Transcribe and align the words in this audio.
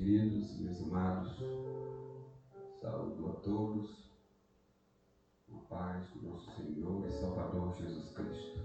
queridos, 0.00 0.58
meus 0.58 0.80
amados, 0.80 1.36
saúdo 2.80 3.28
a 3.28 3.32
todos, 3.42 4.10
a 5.52 5.58
paz 5.68 6.08
do 6.14 6.22
nosso 6.22 6.50
Senhor 6.56 7.06
e 7.06 7.12
Salvador 7.12 7.74
Jesus 7.74 8.10
Cristo. 8.14 8.60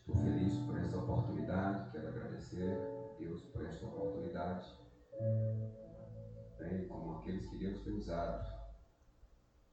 Estou 0.00 0.14
feliz 0.16 0.58
por 0.66 0.76
essa 0.76 0.98
oportunidade, 0.98 1.90
quero 1.90 2.08
agradecer 2.08 2.76
a 3.14 3.18
Deus 3.18 3.44
por 3.44 3.64
esta 3.64 3.86
oportunidade, 3.86 4.76
bem 6.58 6.86
como 6.86 7.20
aqueles 7.20 7.48
que 7.48 7.56
Deus 7.56 7.82
tem 7.82 7.94
usado 7.94 8.46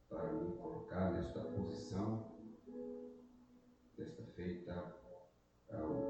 para 0.07 0.31
me 0.31 0.55
colocar 0.55 1.11
nesta 1.11 1.41
posição, 1.41 2.31
desta 3.97 4.23
feita 4.27 4.95
ao 5.73 6.04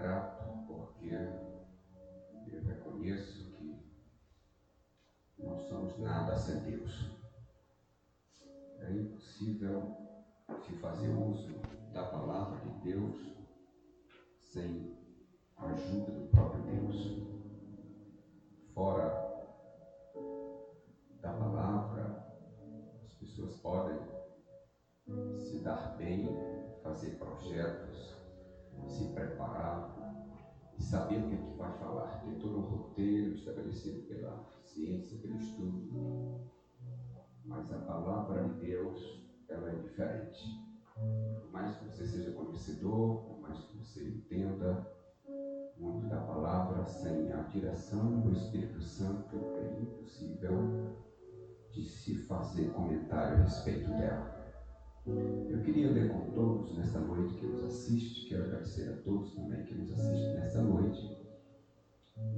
grato 0.00 0.64
porque 0.66 1.10
eu 2.46 2.62
reconheço 2.62 3.50
que 3.50 5.42
não 5.42 5.58
somos 5.58 5.98
nada 5.98 6.36
sem 6.36 6.56
Deus. 6.60 7.10
É 8.80 8.92
impossível 8.92 9.96
se 10.64 10.72
fazer 10.74 11.08
uso 11.08 11.60
da 11.92 12.04
palavra 12.04 12.60
de 12.60 12.78
Deus 12.84 13.16
sem 14.40 14.96
a 15.56 15.66
ajuda 15.66 16.12
do 16.12 16.28
próprio 16.28 16.62
Deus. 16.64 16.96
Fora 18.72 19.10
da 21.20 21.32
palavra, 21.32 22.24
as 23.04 23.14
pessoas 23.14 23.56
podem 23.56 23.98
se 25.40 25.58
dar 25.58 25.96
bem, 25.96 26.28
fazer 26.84 27.18
projetos, 27.18 28.17
se 28.86 29.08
preparar 29.12 29.96
e 30.78 30.82
saber 30.82 31.18
o 31.18 31.28
que, 31.28 31.34
é 31.34 31.56
vai 31.56 31.72
falar. 31.78 32.22
Ter 32.24 32.38
todo 32.38 32.58
um 32.58 32.62
roteiro 32.62 33.34
estabelecido 33.34 34.06
pela 34.06 34.44
ciência, 34.62 35.18
pelo 35.18 35.36
estudo. 35.36 36.48
Mas 37.44 37.72
a 37.72 37.78
palavra 37.78 38.44
de 38.44 38.66
Deus, 38.66 39.26
ela 39.48 39.70
é 39.70 39.76
diferente. 39.76 40.44
Por 40.94 41.50
mais 41.50 41.76
que 41.76 41.84
você 41.86 42.06
seja 42.06 42.32
conhecedor, 42.32 43.24
por 43.24 43.40
mais 43.40 43.58
que 43.58 43.76
você 43.78 44.08
entenda 44.08 44.86
muito 45.78 46.08
da 46.08 46.20
palavra, 46.20 46.84
sem 46.84 47.32
a 47.32 47.42
direção 47.42 48.20
do 48.20 48.32
Espírito 48.32 48.80
Santo, 48.80 49.36
é 49.36 49.80
impossível 49.80 50.96
de 51.70 51.84
se 51.84 52.16
fazer 52.26 52.72
comentário 52.72 53.38
a 53.38 53.42
respeito 53.42 53.88
dela. 53.90 54.37
Eu 55.48 55.60
queria 55.62 55.90
ler 55.90 56.08
com 56.08 56.30
todos 56.32 56.76
nesta 56.76 56.98
noite 57.00 57.34
que 57.34 57.46
nos 57.46 57.64
assiste, 57.64 58.28
quero 58.28 58.44
agradecer 58.44 58.90
a 58.90 59.02
todos 59.02 59.34
também 59.34 59.64
que 59.64 59.74
nos 59.74 59.90
assistem 59.92 60.34
nesta 60.34 60.62
noite. 60.62 61.16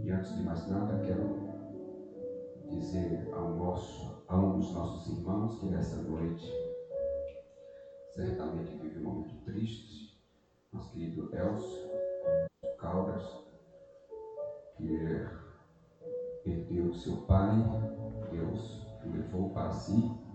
E 0.03 0.11
antes 0.11 0.35
de 0.37 0.43
mais 0.43 0.69
nada, 0.69 1.03
quero 1.05 1.51
dizer 2.69 3.29
ao 3.33 3.57
nosso, 3.57 4.23
a 4.29 4.37
um 4.37 4.59
dos 4.59 4.73
nossos 4.73 5.19
irmãos 5.19 5.59
que 5.59 5.67
nessa 5.67 5.97
noite 6.03 6.47
certamente 8.13 8.77
vive 8.77 8.99
um 8.99 9.03
momento 9.03 9.45
triste, 9.45 10.21
nosso 10.73 10.93
querido 10.93 11.35
Elcio 11.35 11.91
Caldas, 12.79 13.25
que 14.77 15.27
perdeu 16.45 16.95
seu 16.95 17.17
pai, 17.23 17.57
Deus 18.31 18.87
o 19.05 19.11
levou 19.11 19.51
para 19.51 19.73
si 19.73 20.30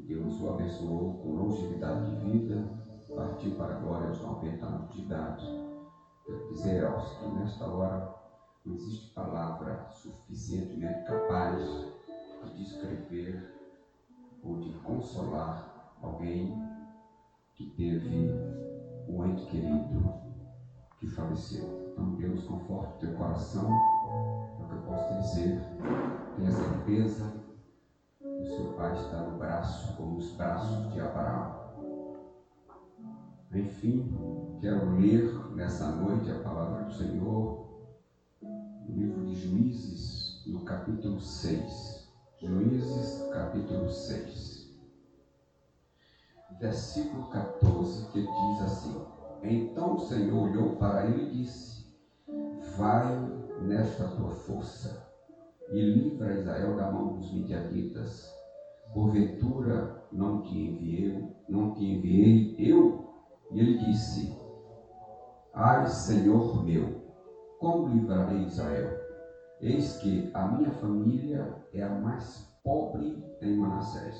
Deus 0.00 0.40
o 0.40 0.50
abençoou 0.50 1.14
com 1.22 1.34
longevidade 1.34 2.16
de 2.16 2.30
vida, 2.30 2.86
partiu 3.14 3.56
para 3.56 3.76
a 3.76 3.80
glória 3.80 4.08
aos 4.08 4.20
90 4.20 4.66
anos 4.66 4.94
de 4.94 5.02
idade. 5.02 5.46
Quero 6.24 6.48
dizer 6.48 6.84
aos 6.86 7.18
que 7.18 7.28
nesta 7.28 7.66
hora 7.66 8.14
não 8.64 8.74
existe 8.74 9.14
palavra 9.14 9.88
suficientemente 9.90 11.06
capaz 11.06 11.62
de 12.44 12.56
descrever 12.56 13.54
ou 14.42 14.58
de 14.58 14.72
consolar 14.80 15.96
alguém 16.02 16.54
que 17.54 17.70
teve 17.70 18.30
um 19.08 19.24
ente 19.24 19.46
querido 19.46 20.12
que 21.00 21.06
faleceu. 21.06 21.90
Então 21.92 22.16
Deus 22.16 22.44
conforte 22.44 23.06
teu 23.06 23.16
coração, 23.16 23.70
é 23.70 24.62
o 24.62 24.68
que 24.68 24.74
eu 24.74 24.82
posso 24.82 25.14
dizer. 25.22 25.60
Tenha 26.36 26.50
certeza 26.50 27.45
seu 28.56 28.72
pai 28.72 28.94
está 28.94 29.20
no 29.20 29.38
braço, 29.38 29.94
como 29.96 30.16
os 30.16 30.32
braços 30.32 30.90
de 30.94 31.00
Abraão. 31.00 31.66
Enfim, 33.52 34.58
quero 34.62 34.98
ler 34.98 35.54
nessa 35.54 35.90
noite 35.90 36.30
a 36.30 36.42
palavra 36.42 36.84
do 36.84 36.94
Senhor 36.94 37.66
no 38.40 38.96
livro 38.96 39.26
de 39.26 39.34
Juízes, 39.34 40.42
no 40.46 40.64
capítulo 40.64 41.20
6. 41.20 42.08
Juízes, 42.40 43.30
capítulo 43.30 43.90
6. 43.90 44.74
Versículo 46.58 47.28
14, 47.28 48.10
que 48.12 48.22
diz 48.22 48.62
assim: 48.62 48.96
Então 49.42 49.96
o 49.96 50.00
Senhor 50.00 50.48
olhou 50.48 50.76
para 50.76 51.04
ele 51.04 51.24
e 51.24 51.42
disse: 51.42 51.84
Vai 52.78 53.04
nesta 53.60 54.08
tua 54.08 54.30
força 54.30 55.06
e 55.72 55.82
livra 55.82 56.32
Israel 56.32 56.74
da 56.74 56.90
mão 56.90 57.12
dos 57.12 57.30
midianitas. 57.30 58.35
Porventura 58.96 60.08
não 60.10 60.40
te 60.40 60.58
enviei, 60.58 61.46
não 61.50 61.74
te 61.74 61.84
enviei 61.84 62.56
eu? 62.58 63.06
E 63.52 63.60
ele 63.60 63.76
disse: 63.76 64.34
Ai, 65.54 65.86
Senhor 65.86 66.64
meu, 66.64 67.04
como 67.60 67.88
livrarei 67.90 68.46
Israel? 68.46 68.88
Eis 69.60 69.98
que 69.98 70.32
a 70.34 70.46
minha 70.46 70.72
família 70.72 71.54
é 71.74 71.82
a 71.82 71.90
mais 71.90 72.58
pobre 72.64 73.22
em 73.42 73.58
Manassés, 73.58 74.18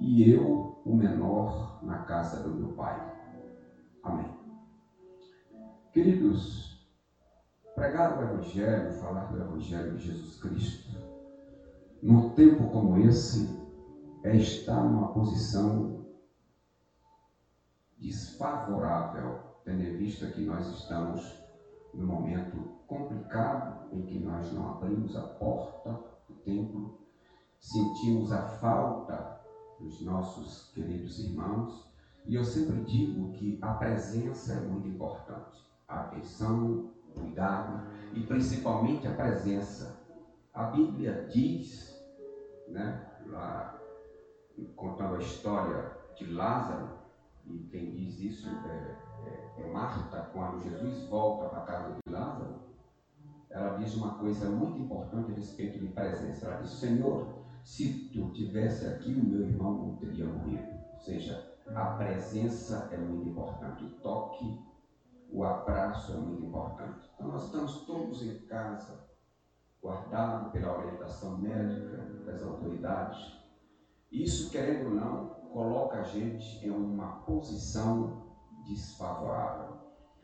e 0.00 0.28
eu 0.28 0.82
o 0.84 0.96
menor 0.96 1.84
na 1.84 1.98
casa 1.98 2.42
do 2.42 2.52
meu 2.52 2.74
pai. 2.74 2.98
Amém. 4.04 4.28
Queridos, 5.92 6.72
Pregar 7.76 8.18
o 8.18 8.20
Evangelho, 8.20 8.90
falar 8.90 9.30
do 9.30 9.40
Evangelho 9.40 9.94
de 9.94 10.06
Jesus 10.06 10.34
Cristo, 10.42 10.90
num 12.02 12.34
tempo 12.34 12.66
como 12.66 12.98
esse, 12.98 13.61
é 14.24 14.36
estar 14.36 14.84
numa 14.84 15.12
posição 15.12 16.06
desfavorável, 17.98 19.40
tendo 19.64 19.82
em 19.82 19.96
vista 19.96 20.26
que 20.28 20.44
nós 20.44 20.68
estamos 20.68 21.38
num 21.92 22.06
momento 22.06 22.56
complicado 22.86 23.88
em 23.92 24.02
que 24.06 24.18
nós 24.20 24.52
não 24.52 24.70
abrimos 24.70 25.16
a 25.16 25.22
porta 25.22 25.92
do 26.28 26.34
templo, 26.44 26.98
sentimos 27.58 28.32
a 28.32 28.42
falta 28.42 29.40
dos 29.80 30.00
nossos 30.02 30.72
queridos 30.72 31.18
irmãos, 31.18 31.90
e 32.26 32.36
eu 32.36 32.44
sempre 32.44 32.84
digo 32.84 33.32
que 33.32 33.58
a 33.60 33.74
presença 33.74 34.54
é 34.54 34.60
muito 34.60 34.86
importante. 34.86 35.66
A 35.88 36.00
atenção, 36.02 36.90
cuidado 37.14 37.82
e 38.14 38.24
principalmente 38.24 39.06
a 39.06 39.14
presença. 39.14 40.00
A 40.54 40.64
Bíblia 40.64 41.28
diz, 41.30 42.00
né, 42.68 43.04
lá, 43.26 43.81
contando 44.76 45.16
a 45.16 45.18
história 45.18 45.92
de 46.16 46.26
Lázaro, 46.32 46.90
e 47.46 47.58
quem 47.70 47.94
diz 47.94 48.18
isso 48.20 48.48
é, 48.48 48.96
é, 49.26 49.62
é 49.62 49.72
Marta, 49.72 50.30
quando 50.32 50.62
Jesus 50.62 51.08
volta 51.08 51.48
para 51.48 51.62
a 51.62 51.66
casa 51.66 51.94
de 51.94 52.12
Lázaro, 52.12 52.62
ela 53.50 53.76
diz 53.76 53.94
uma 53.94 54.14
coisa 54.14 54.48
muito 54.48 54.78
importante 54.78 55.32
a 55.32 55.34
respeito 55.34 55.78
de 55.78 55.88
presença. 55.88 56.46
Ela 56.46 56.62
diz: 56.62 56.70
Senhor, 56.70 57.28
se 57.62 58.10
tu 58.12 58.30
tivesse 58.32 58.86
aqui, 58.86 59.12
o 59.12 59.24
meu 59.24 59.42
irmão 59.42 59.86
não 59.86 59.96
teria 59.96 60.26
morrido. 60.26 60.72
Ou 60.94 61.00
seja, 61.00 61.52
a 61.74 61.84
presença 61.96 62.88
é 62.92 62.96
muito 62.96 63.28
importante. 63.28 63.84
O 63.84 63.90
toque 64.00 64.58
o 65.32 65.44
abraço 65.44 66.12
é 66.12 66.16
muito 66.16 66.44
importante. 66.44 67.08
Então, 67.14 67.28
nós 67.28 67.46
estamos 67.46 67.86
todos 67.86 68.22
em 68.22 68.38
casa, 68.40 69.08
guardados 69.82 70.52
pela 70.52 70.76
orientação 70.76 71.38
médica 71.38 71.96
das 72.26 72.42
autoridades. 72.42 73.41
Isso, 74.12 74.50
querendo 74.50 74.90
ou 74.90 74.94
não, 74.94 75.26
coloca 75.52 76.00
a 76.00 76.02
gente 76.02 76.64
em 76.64 76.70
uma 76.70 77.22
posição 77.22 78.26
desfavorável. 78.66 79.78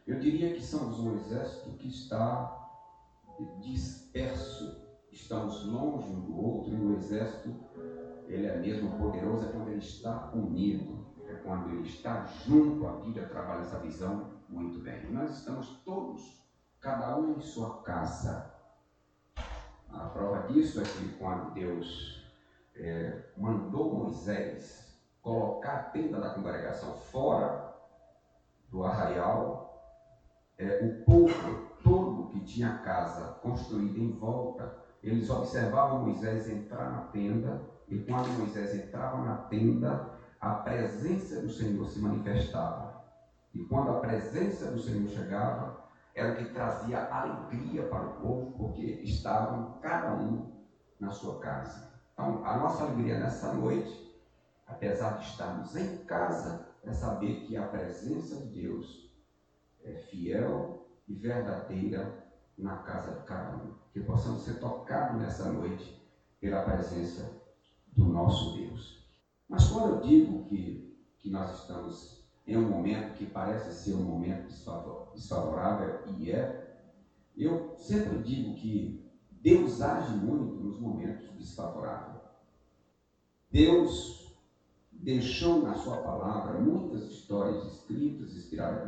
Eu 0.06 0.18
diria 0.18 0.54
que 0.54 0.62
somos 0.62 1.00
um 1.00 1.14
exército 1.14 1.70
que 1.78 1.88
está 1.88 2.54
disperso, 3.60 4.86
estamos 5.10 5.64
longe 5.64 6.08
um 6.10 6.20
do 6.20 6.36
outro, 6.36 6.74
e 6.74 6.80
o 6.80 6.96
exército, 6.96 7.54
ele 8.26 8.46
é 8.46 8.58
mesmo 8.58 8.98
poderoso 8.98 9.46
é 9.46 9.52
quando 9.52 9.68
ele 9.68 9.78
está 9.78 10.30
unido, 10.34 11.06
é 11.26 11.34
quando 11.36 11.70
ele 11.70 11.88
está 11.88 12.24
junto, 12.24 12.86
a 12.86 13.00
Bíblia 13.00 13.26
trabalha 13.26 13.60
essa 13.60 13.78
visão 13.78 14.34
muito 14.48 14.80
bem. 14.80 15.10
Nós 15.10 15.38
estamos 15.38 15.82
todos, 15.84 16.42
cada 16.78 17.18
um 17.18 17.38
em 17.38 17.40
sua 17.40 17.82
casa. 17.82 18.52
A 19.90 20.06
prova 20.10 20.46
disso 20.48 20.80
é 20.80 20.84
que 20.84 21.16
quando 21.18 21.54
Deus 21.54 22.17
é, 22.78 23.24
mandou 23.36 23.94
Moisés 23.94 24.96
colocar 25.20 25.74
a 25.74 25.82
tenda 25.84 26.20
da 26.20 26.30
congregação 26.30 26.94
fora 26.94 27.74
do 28.70 28.84
arraial, 28.84 29.68
é, 30.56 30.84
o 30.84 31.04
povo 31.04 31.68
todo 31.82 32.28
que 32.30 32.44
tinha 32.44 32.78
casa 32.78 33.34
construída 33.42 33.98
em 33.98 34.12
volta, 34.12 34.76
eles 35.02 35.28
observavam 35.30 36.04
Moisés 36.04 36.48
entrar 36.48 36.90
na 36.90 37.02
tenda, 37.08 37.60
e 37.88 37.98
quando 38.00 38.38
Moisés 38.38 38.74
entrava 38.74 39.18
na 39.18 39.36
tenda, 39.44 40.10
a 40.40 40.54
presença 40.56 41.40
do 41.40 41.50
Senhor 41.50 41.84
se 41.86 42.00
manifestava. 42.00 43.02
E 43.54 43.64
quando 43.64 43.90
a 43.90 44.00
presença 44.00 44.70
do 44.70 44.78
Senhor 44.78 45.08
chegava, 45.08 45.84
era 46.14 46.32
o 46.32 46.36
que 46.36 46.52
trazia 46.52 47.06
alegria 47.12 47.88
para 47.88 48.08
o 48.08 48.20
povo, 48.20 48.52
porque 48.58 48.84
estavam 49.02 49.78
cada 49.80 50.14
um 50.14 50.52
na 51.00 51.10
sua 51.10 51.38
casa. 51.38 51.87
Então, 52.18 52.44
a 52.44 52.52
nossa 52.52 52.82
alegria 52.82 53.16
nessa 53.16 53.48
noite, 53.54 54.04
apesar 54.66 55.14
de 55.14 55.22
estarmos 55.22 55.76
em 55.76 56.04
casa, 56.04 56.66
é 56.82 56.92
saber 56.92 57.44
que 57.46 57.56
a 57.56 57.62
presença 57.62 58.34
de 58.34 58.48
Deus 58.48 59.08
é 59.84 59.94
fiel 59.94 60.84
e 61.06 61.14
verdadeira 61.14 62.12
na 62.58 62.74
casa 62.74 63.12
de 63.12 63.22
cada 63.22 63.54
um. 63.54 63.72
Que 63.92 64.00
possamos 64.00 64.42
ser 64.42 64.58
tocados 64.58 65.16
nessa 65.16 65.46
noite 65.46 65.96
pela 66.40 66.58
presença 66.58 67.30
do 67.94 68.08
nosso 68.08 68.50
Deus. 68.52 69.00
Mas 69.48 69.64
quando 69.64 69.86
eu 69.86 70.00
digo 70.00 70.42
que, 70.42 70.76
que 71.20 71.30
nós 71.30 71.48
estamos 71.52 72.18
em 72.48 72.56
um 72.56 72.66
momento 72.66 73.14
que 73.14 73.24
parece 73.24 73.70
ser 73.70 73.94
um 73.94 74.02
momento 74.02 74.44
desfavorável, 75.14 75.94
e 76.04 76.32
é, 76.32 76.52
eu 77.36 77.56
sempre 77.76 78.18
digo 78.18 78.50
que 78.50 78.92
Deus 79.40 79.80
age 79.80 80.12
muito 80.12 80.58
nos 80.58 80.76
momentos 80.76 81.30
desfavoráveis. 81.30 82.07
Deus 83.50 84.36
deixou 84.92 85.62
na 85.62 85.74
sua 85.74 85.98
palavra 85.98 86.60
muitas 86.60 87.04
histórias 87.10 87.64
escritas, 87.64 88.36
inspiradas 88.36 88.82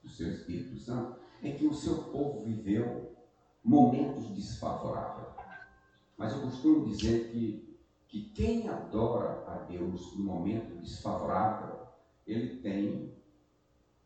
pelo 0.00 0.12
seu 0.12 0.28
Espírito 0.30 0.78
Santo, 0.78 1.18
em 1.42 1.56
que 1.56 1.66
o 1.66 1.74
seu 1.74 2.04
povo 2.04 2.42
viveu 2.42 3.14
momentos 3.62 4.30
desfavoráveis. 4.34 5.36
Mas 6.16 6.32
eu 6.32 6.40
costumo 6.40 6.86
dizer 6.86 7.30
que, 7.30 7.78
que 8.08 8.30
quem 8.30 8.68
adora 8.68 9.44
a 9.46 9.58
Deus 9.64 10.16
no 10.16 10.24
momento 10.24 10.80
desfavorável, 10.80 11.86
ele 12.26 12.56
tem 12.60 13.14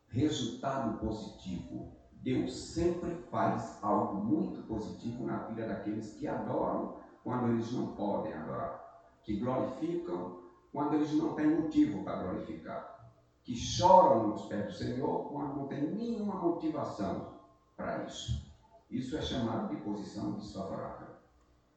resultado 0.07 0.99
positivo. 0.99 1.91
Deus 2.11 2.53
sempre 2.55 3.15
faz 3.31 3.79
algo 3.81 4.23
muito 4.23 4.61
positivo 4.67 5.25
na 5.25 5.47
vida 5.47 5.67
daqueles 5.67 6.13
que 6.13 6.27
adoram 6.27 6.97
quando 7.23 7.53
eles 7.53 7.71
não 7.71 7.95
podem 7.95 8.33
adorar, 8.33 8.82
que 9.23 9.39
glorificam 9.39 10.43
quando 10.71 10.95
eles 10.95 11.13
não 11.13 11.33
têm 11.35 11.61
motivo 11.61 12.03
para 12.03 12.23
glorificar, 12.23 13.11
que 13.43 13.55
choram 13.55 14.29
nos 14.29 14.45
pés 14.45 14.65
do 14.65 14.73
Senhor 14.73 15.29
quando 15.29 15.55
não 15.55 15.67
tem 15.67 15.81
nenhuma 15.81 16.35
motivação 16.35 17.33
para 17.75 18.03
isso. 18.03 18.51
Isso 18.89 19.17
é 19.17 19.21
chamado 19.21 19.75
de 19.75 19.81
posição 19.81 20.33
desfavorável. 20.33 21.07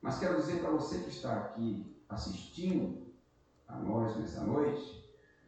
Mas 0.00 0.18
quero 0.18 0.36
dizer 0.36 0.60
para 0.60 0.70
você 0.70 0.98
que 1.00 1.10
está 1.10 1.34
aqui 1.34 1.96
assistindo 2.08 3.06
a 3.66 3.76
nós 3.76 4.16
nessa 4.16 4.44
noite, 4.44 5.04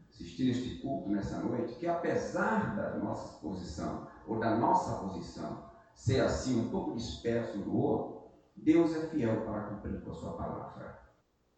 assistindo 0.09 0.51
este 0.51 0.77
culto 0.79 1.09
nessa 1.11 1.39
noite, 1.39 1.75
que 1.75 1.87
apesar 1.87 2.75
da 2.75 2.97
nossa 2.97 3.39
posição, 3.39 4.09
ou 4.27 4.39
da 4.39 4.57
nossa 4.57 4.97
posição, 4.97 5.69
ser 5.95 6.21
assim 6.21 6.61
um 6.61 6.71
pouco 6.71 6.97
disperso 6.97 7.59
do 7.59 7.77
outro, 7.77 8.29
Deus 8.57 8.95
é 8.97 9.07
fiel 9.09 9.45
para 9.45 9.63
cumprir 9.63 10.01
com 10.03 10.11
a 10.11 10.15
sua 10.15 10.33
palavra. 10.33 11.08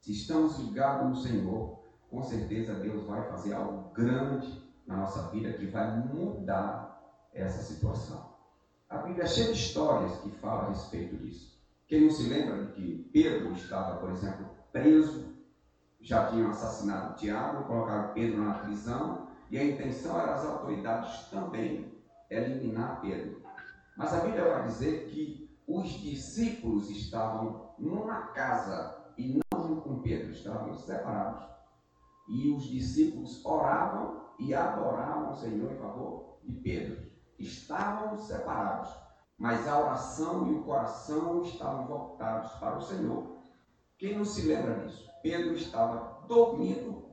Se 0.00 0.12
estamos 0.12 0.58
ligados 0.58 1.08
no 1.08 1.16
Senhor, 1.16 1.78
com 2.10 2.22
certeza 2.22 2.74
Deus 2.74 3.06
vai 3.06 3.28
fazer 3.28 3.52
algo 3.52 3.90
grande 3.92 4.62
na 4.86 4.96
nossa 4.96 5.28
vida 5.28 5.52
que 5.52 5.66
vai 5.66 5.94
mudar 6.08 7.00
essa 7.34 7.62
situação. 7.62 8.30
A 8.88 8.96
Bíblia 8.98 9.24
é 9.24 9.28
cheia 9.28 9.52
de 9.52 9.58
histórias 9.58 10.18
que 10.20 10.30
falam 10.30 10.66
a 10.66 10.68
respeito 10.70 11.16
disso. 11.18 11.60
Quem 11.86 12.04
não 12.04 12.10
se 12.10 12.28
lembra 12.28 12.64
de 12.64 12.72
que 12.72 13.10
Pedro 13.12 13.52
estava, 13.52 13.98
por 13.98 14.10
exemplo, 14.10 14.46
preso, 14.72 15.36
já 16.00 16.28
tinham 16.28 16.50
assassinado 16.50 17.16
Tiago, 17.16 17.64
colocaram 17.64 18.14
Pedro 18.14 18.42
na 18.42 18.54
prisão, 18.54 19.28
e 19.50 19.58
a 19.58 19.64
intenção 19.64 20.18
era 20.18 20.34
as 20.34 20.46
autoridades 20.46 21.28
também 21.28 21.92
eliminar 22.30 23.02
Pedro. 23.02 23.42
Mas 23.96 24.14
a 24.14 24.20
Bíblia 24.20 24.48
vai 24.48 24.66
dizer 24.66 25.08
que 25.08 25.50
os 25.66 25.90
discípulos 26.00 26.88
estavam 26.88 27.74
numa 27.78 28.28
casa 28.28 28.96
e 29.18 29.34
não 29.34 29.49
junto 29.70 29.82
com 29.82 30.02
Pedro, 30.02 30.30
estavam 30.32 30.74
separados. 30.74 31.44
E 32.28 32.50
os 32.50 32.64
discípulos 32.64 33.44
oravam 33.44 34.30
e 34.38 34.54
adoravam 34.54 35.30
o 35.30 35.36
Senhor 35.36 35.72
em 35.72 35.78
favor 35.78 36.38
de 36.42 36.52
Pedro 36.52 37.10
estavam 37.40 38.18
separados, 38.18 38.94
mas 39.38 39.66
a 39.66 39.78
oração 39.80 40.46
e 40.46 40.54
o 40.54 40.62
coração 40.62 41.42
estavam 41.42 41.86
voltados 41.86 42.52
para 42.52 42.76
o 42.76 42.82
Senhor. 42.82 43.38
Quem 43.96 44.16
não 44.16 44.24
se 44.24 44.46
lembra 44.46 44.74
disso? 44.80 45.08
Pedro 45.22 45.54
estava 45.54 46.26
dormindo 46.26 47.04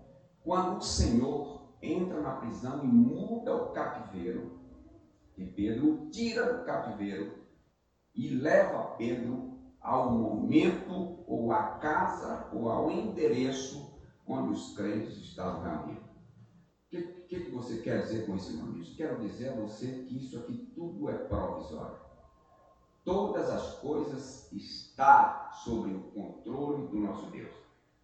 quando 0.43 0.77
o 0.77 0.83
Senhor 0.83 1.61
entra 1.81 2.21
na 2.21 2.35
prisão 2.35 2.83
e 2.83 2.87
muda 2.87 3.55
o 3.55 3.71
cativeiro. 3.71 4.59
E 5.37 5.45
Pedro 5.45 6.09
tira 6.11 6.53
do 6.53 6.65
cativeiro 6.65 7.45
e 8.13 8.29
leva 8.29 8.95
Pedro 8.97 9.56
ao 9.87 10.11
momento, 10.11 11.23
ou 11.25 11.49
à 11.53 11.77
casa, 11.77 12.49
ou 12.51 12.69
ao 12.69 12.91
endereço 12.91 13.97
onde 14.27 14.51
os 14.51 14.75
crentes 14.75 15.15
estavam 15.15 15.63
reunidos. 15.63 16.09
O 16.09 16.89
que, 16.89 17.39
que, 17.39 17.51
você 17.51 17.77
quer 17.77 18.01
dizer 18.01 18.25
com 18.25 18.35
esse 18.35 18.57
nome? 18.57 18.83
Quero 18.97 19.21
dizer 19.21 19.49
a 19.49 19.55
você 19.55 20.03
que 20.03 20.17
isso 20.17 20.37
aqui 20.39 20.57
tudo 20.75 21.09
é 21.09 21.13
provisório. 21.13 21.97
Todas 23.05 23.49
as 23.49 23.79
coisas 23.79 24.51
estão 24.51 25.51
sob 25.63 25.93
o 25.93 26.11
controle 26.11 26.87
do 26.87 26.97
nosso 26.97 27.27
Deus. 27.27 27.55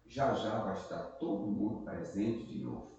Já 0.06 0.32
já 0.32 0.60
vai 0.60 0.74
estar 0.74 1.02
todo 1.18 1.46
mundo 1.46 1.84
presente 1.84 2.46
de 2.46 2.64
novo. 2.64 2.92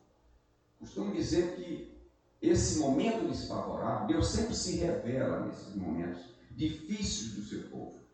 Costumo 0.77 1.11
dizer 1.11 1.55
que 1.55 1.91
esse 2.39 2.77
momento 2.77 3.27
desfavorável, 3.27 4.05
Deus 4.05 4.27
sempre 4.27 4.53
se 4.53 4.77
revela 4.77 5.39
nesses 5.39 5.75
momentos 5.75 6.35
difíceis 6.51 7.33
do 7.33 7.41
seu 7.41 7.67
povo. 7.69 8.04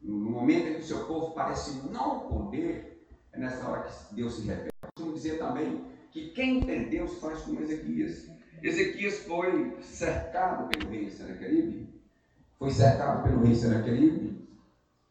No 0.00 0.30
momento 0.30 0.68
em 0.68 0.74
que 0.74 0.80
o 0.80 0.84
seu 0.84 1.04
povo 1.06 1.32
parece 1.32 1.88
não 1.88 2.20
poder, 2.20 3.06
é 3.32 3.38
nessa 3.38 3.68
hora 3.68 3.82
que 3.82 4.14
Deus 4.14 4.36
se 4.36 4.46
revela. 4.46 4.70
Costumo 4.94 5.14
dizer 5.14 5.38
também 5.38 5.84
que 6.10 6.30
quem 6.30 6.60
tem 6.60 6.88
Deus 6.88 7.18
faz 7.18 7.40
como 7.40 7.60
Ezequias. 7.60 8.28
Ezequias 8.62 9.18
foi 9.20 9.76
cercado 9.82 10.68
pelo 10.68 10.90
rei 10.90 11.10
Senaqueribe, 11.10 12.02
foi 12.58 12.70
cercado 12.70 13.22
pelo 13.22 13.42
rei 13.42 13.54
Senaqueribe, 13.54 14.48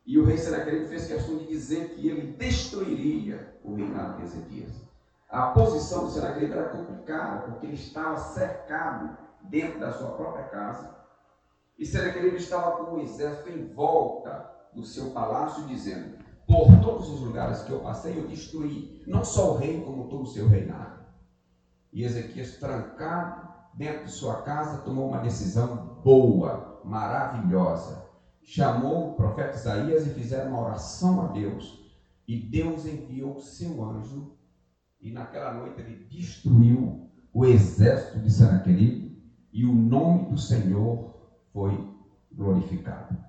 e 0.06 0.18
o 0.18 0.26
rei 0.26 0.38
Senaqueribe 0.38 0.88
fez 0.88 1.08
questão 1.08 1.38
de 1.38 1.48
dizer 1.48 1.90
que 1.90 2.08
ele 2.08 2.34
destruiria 2.34 3.58
o 3.64 3.76
reinado 3.76 4.18
de 4.18 4.24
Ezequias. 4.24 4.72
A 5.30 5.48
posição 5.52 6.06
do 6.06 6.12
Senaqueribe 6.12 6.54
era 6.54 6.70
complicada, 6.70 7.46
porque 7.46 7.66
ele 7.66 7.76
estava 7.76 8.18
cercado 8.18 9.18
dentro 9.44 9.80
da 9.80 9.92
sua 9.92 10.12
própria 10.12 10.46
casa, 10.46 10.96
e 11.78 11.86
Senaqueribe 11.86 12.38
estava 12.38 12.84
com 12.84 12.96
o 12.96 13.02
exército 13.02 13.50
em 13.50 13.68
volta 13.68 14.57
do 14.78 14.86
seu 14.86 15.10
palácio, 15.10 15.66
dizendo: 15.66 16.18
por 16.48 16.80
todos 16.82 17.10
os 17.10 17.20
lugares 17.20 17.64
que 17.64 17.72
eu 17.72 17.80
passei, 17.80 18.18
eu 18.18 18.28
destruí 18.28 19.04
não 19.08 19.26
só 19.26 19.54
o 19.54 19.58
rei, 19.58 19.82
como 19.82 20.08
todo 20.08 20.24
o 20.24 20.28
seu 20.28 20.48
reinado. 20.48 21.00
E 21.92 22.04
Ezequias, 22.04 22.58
trancado 22.58 23.50
dentro 23.74 24.06
de 24.06 24.12
sua 24.12 24.44
casa, 24.44 24.84
tomou 24.84 25.10
uma 25.10 25.20
decisão 25.20 26.00
boa, 26.04 26.82
maravilhosa. 26.86 28.06
Chamou 28.42 29.12
o 29.12 29.16
profeta 29.16 29.58
Isaías 29.58 30.06
e 30.06 30.12
fizeram 30.12 30.52
uma 30.52 30.62
oração 30.62 31.22
a 31.22 31.28
Deus. 31.28 31.86
E 32.28 32.38
Deus 32.38 32.86
enviou 32.86 33.36
o 33.36 33.42
seu 33.42 33.84
anjo, 33.84 34.38
e 35.02 35.12
naquela 35.12 35.54
noite 35.54 35.82
ele 35.82 36.06
destruiu 36.06 37.10
o 37.34 37.46
exército 37.46 38.20
de 38.20 38.32
Sanaqueribe, 38.32 39.22
e 39.52 39.66
o 39.66 39.74
nome 39.74 40.30
do 40.30 40.38
Senhor 40.38 41.16
foi 41.52 41.94
glorificado. 42.32 43.27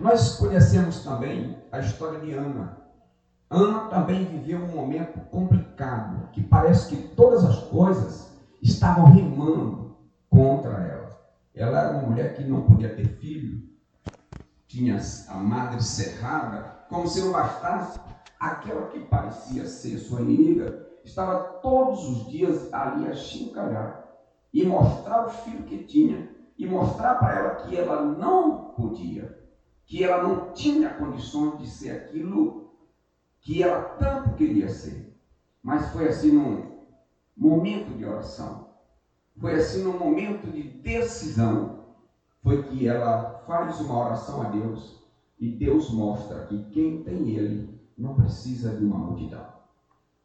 Nós 0.00 0.36
conhecemos 0.36 1.02
também 1.02 1.58
a 1.72 1.80
história 1.80 2.20
de 2.20 2.32
Ana. 2.32 2.78
Ana 3.50 3.88
também 3.88 4.24
viveu 4.26 4.60
um 4.60 4.68
momento 4.68 5.18
complicado, 5.28 6.28
que 6.30 6.40
parece 6.40 6.88
que 6.88 7.08
todas 7.16 7.44
as 7.44 7.64
coisas 7.64 8.30
estavam 8.62 9.06
rimando 9.06 9.96
contra 10.30 10.70
ela. 10.84 11.18
Ela 11.52 11.80
era 11.80 11.98
uma 11.98 12.08
mulher 12.08 12.36
que 12.36 12.44
não 12.44 12.62
podia 12.62 12.94
ter 12.94 13.08
filho, 13.16 13.68
tinha 14.68 15.00
a 15.28 15.34
madre 15.34 15.82
cerrada, 15.82 16.76
como 16.88 17.08
se 17.08 17.20
não 17.20 17.32
bastasse, 17.32 17.98
aquela 18.38 18.86
que 18.88 19.00
parecia 19.00 19.66
ser 19.66 19.98
sua 19.98 20.20
inimiga, 20.20 20.86
estava 21.04 21.40
todos 21.60 22.08
os 22.08 22.30
dias 22.30 22.72
ali 22.72 23.08
a 23.08 23.14
chincalhar 23.14 24.04
e 24.54 24.64
mostrar 24.64 25.26
o 25.26 25.30
filho 25.30 25.64
que 25.64 25.82
tinha 25.84 26.30
e 26.56 26.66
mostrar 26.66 27.16
para 27.16 27.36
ela 27.36 27.54
que 27.56 27.76
ela 27.76 28.02
não 28.02 28.74
podia 28.76 29.37
que 29.88 30.04
ela 30.04 30.18
não 30.18 30.52
tinha 30.54 30.90
condições 30.90 31.58
de 31.58 31.66
ser 31.66 31.90
aquilo 31.92 32.52
que 33.40 33.64
ela 33.64 33.80
tanto 33.80 34.36
queria 34.36 34.68
ser. 34.68 35.02
Mas 35.64 35.88
foi 35.88 36.06
assim 36.06 36.30
num 36.30 36.62
momento 37.38 37.94
de 37.94 38.04
oração, 38.04 38.62
foi 39.38 39.54
assim 39.54 39.82
num 39.82 39.96
momento 39.96 40.52
de 40.52 40.62
decisão, 40.62 41.70
foi 42.42 42.58
que 42.58 42.86
ela 42.86 43.42
faz 43.48 43.80
uma 43.80 43.98
oração 43.98 44.42
a 44.42 44.46
Deus 44.46 44.94
e 45.40 45.48
Deus 45.48 45.90
mostra 45.90 46.42
que 46.42 46.60
quem 46.74 46.94
tem 46.94 47.30
Ele 47.30 47.66
não 47.98 48.14
precisa 48.14 48.70
de 48.70 48.84
uma 48.84 49.00
multidão, 49.00 49.46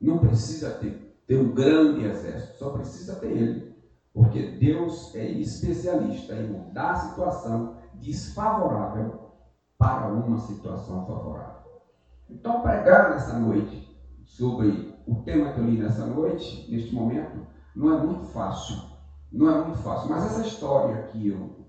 não 0.01 0.19
precisa 0.19 0.69
ter, 0.69 0.93
ter 1.29 1.37
um 1.37 1.49
grande 1.49 2.03
exército, 2.03 2.57
só 2.57 2.69
precisa 2.69 3.15
ter 3.15 3.31
Ele, 3.31 3.65
porque 4.13 4.43
Deus 4.43 5.09
é 5.15 5.25
especialista 5.25 6.37
em 6.37 6.43
mudar 6.43 6.91
a 6.91 6.97
situação 6.97 7.69
desfavorável 7.93 9.22
para 9.83 10.07
uma 10.07 10.37
situação 10.37 11.05
favorável. 11.05 11.81
Então, 12.29 12.61
pregar 12.61 13.09
nessa 13.09 13.37
noite 13.37 13.93
sobre 14.23 14.97
o 15.05 15.15
tema 15.23 15.51
que 15.51 15.59
eu 15.59 15.65
li 15.65 15.77
nessa 15.77 16.05
noite, 16.05 16.71
neste 16.71 16.95
momento, 16.95 17.45
não 17.75 17.93
é 17.93 18.01
muito 18.01 18.25
fácil. 18.27 18.81
Não 19.29 19.49
é 19.49 19.61
muito 19.61 19.79
fácil. 19.79 20.09
Mas 20.09 20.25
essa 20.25 20.47
história 20.47 21.03
que 21.07 21.27
eu 21.27 21.65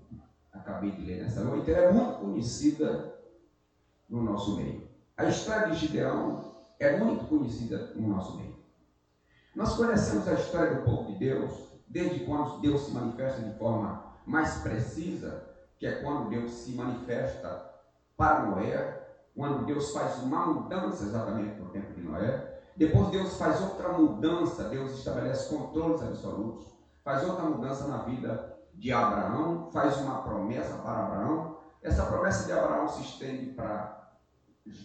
acabei 0.53 0.91
de 0.91 1.01
ler 1.03 1.23
nessa 1.23 1.43
noite, 1.43 1.69
é 1.69 1.91
muito 1.91 2.19
conhecida 2.19 3.13
no 4.09 4.23
nosso 4.23 4.55
meio. 4.55 4.87
A 5.17 5.25
história 5.25 5.71
de 5.71 5.75
Gideão 5.75 6.53
é 6.79 6.97
muito 6.97 7.25
conhecida 7.25 7.91
no 7.95 8.07
nosso 8.07 8.37
meio. 8.37 8.55
Nós 9.53 9.75
conhecemos 9.75 10.25
a 10.27 10.33
história 10.33 10.75
do 10.75 10.83
povo 10.83 11.11
de 11.11 11.19
Deus 11.19 11.65
desde 11.87 12.25
quando 12.25 12.61
Deus 12.61 12.81
se 12.81 12.91
manifesta 12.91 13.41
de 13.41 13.57
forma 13.57 14.03
mais 14.25 14.55
precisa, 14.59 15.43
que 15.77 15.85
é 15.85 16.01
quando 16.01 16.29
Deus 16.29 16.51
se 16.51 16.71
manifesta 16.71 17.74
para 18.17 18.45
Noé, 18.45 19.05
quando 19.35 19.65
Deus 19.65 19.91
faz 19.91 20.21
uma 20.23 20.45
mudança 20.45 21.03
exatamente 21.03 21.59
no 21.59 21.69
tempo 21.69 21.93
de 21.93 22.01
Noé. 22.01 22.61
Depois 22.77 23.09
Deus 23.09 23.37
faz 23.37 23.61
outra 23.61 23.89
mudança, 23.89 24.69
Deus 24.69 24.91
estabelece 24.97 25.53
controles 25.55 26.01
absolutos, 26.01 26.65
faz 27.03 27.27
outra 27.27 27.43
mudança 27.43 27.87
na 27.87 27.97
vida 27.99 28.57
de 28.73 28.91
Abraão, 28.91 29.69
faz 29.71 29.97
uma 29.97 30.21
promessa 30.21 30.75
para 30.77 31.05
Abraão. 31.05 31.57
Essa 31.81 32.05
promessa 32.05 32.45
de 32.45 32.51
Abraão 32.51 32.87
se 32.87 33.01
estende 33.01 33.51
para 33.51 34.09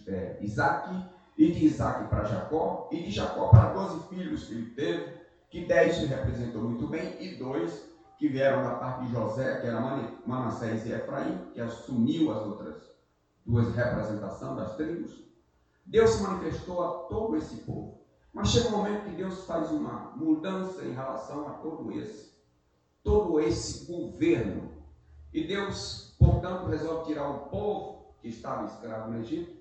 é, 0.07 0.37
Isaac, 0.41 1.05
e 1.37 1.51
de 1.51 1.65
Isaac 1.65 2.07
para 2.07 2.25
Jacó, 2.25 2.87
e 2.91 3.03
de 3.03 3.11
Jacó 3.11 3.47
para 3.47 3.71
12 3.73 4.07
filhos 4.09 4.43
que 4.45 4.53
ele 4.53 4.69
teve, 4.71 5.21
que 5.49 5.65
10 5.65 5.95
se 5.95 6.05
representou 6.05 6.63
muito 6.63 6.87
bem, 6.87 7.15
e 7.19 7.35
dois 7.37 7.89
que 8.17 8.27
vieram 8.27 8.63
da 8.63 8.75
parte 8.75 9.05
de 9.05 9.11
José, 9.11 9.59
que 9.59 9.67
era 9.67 9.81
Manassés 10.25 10.85
e 10.85 10.93
Efraim, 10.93 11.49
que 11.53 11.59
assumiu 11.59 12.31
as 12.31 12.45
outras 12.45 12.90
duas 13.45 13.73
representações 13.75 14.57
das 14.57 14.75
tribos, 14.75 15.23
Deus 15.85 16.11
se 16.11 16.23
manifestou 16.23 16.83
a 16.83 16.89
todo 17.07 17.35
esse 17.35 17.57
povo. 17.57 18.01
Mas 18.33 18.49
chega 18.49 18.69
um 18.69 18.77
momento 18.77 19.05
que 19.05 19.15
Deus 19.15 19.45
faz 19.45 19.71
uma 19.71 20.13
mudança 20.15 20.85
em 20.85 20.93
relação 20.93 21.47
a 21.47 21.51
todo 21.53 21.91
esse, 21.91 22.31
todo 23.03 23.39
esse 23.39 23.91
governo. 23.91 24.71
E 25.33 25.45
Deus, 25.45 26.15
portanto, 26.17 26.67
resolve 26.67 27.07
tirar 27.07 27.29
o 27.29 27.49
povo 27.49 28.15
que 28.21 28.29
estava 28.29 28.65
escravo 28.65 29.11
no 29.11 29.19
Egito. 29.19 29.59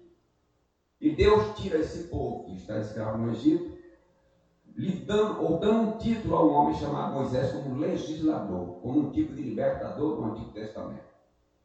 E 1.00 1.14
Deus 1.16 1.56
tira 1.56 1.78
esse 1.78 2.04
povo 2.04 2.44
que 2.44 2.56
está 2.56 2.78
escravo 2.78 3.18
no 3.18 3.32
Egito, 3.32 3.76
lhe 4.76 5.04
dando, 5.04 5.42
ou 5.42 5.58
dando 5.58 5.88
um 5.88 5.98
título 5.98 6.36
a 6.36 6.44
um 6.44 6.52
homem 6.52 6.74
chamado 6.76 7.14
Moisés 7.14 7.52
como 7.52 7.78
legislador, 7.78 8.80
como 8.80 9.00
um 9.00 9.10
tipo 9.10 9.34
de 9.34 9.42
libertador 9.42 10.16
do 10.16 10.24
Antigo 10.24 10.52
Testamento. 10.52 11.09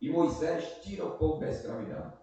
E 0.01 0.09
Moisés 0.09 0.79
tira 0.81 1.05
o 1.05 1.17
povo 1.17 1.39
da 1.39 1.49
escravidão. 1.49 2.13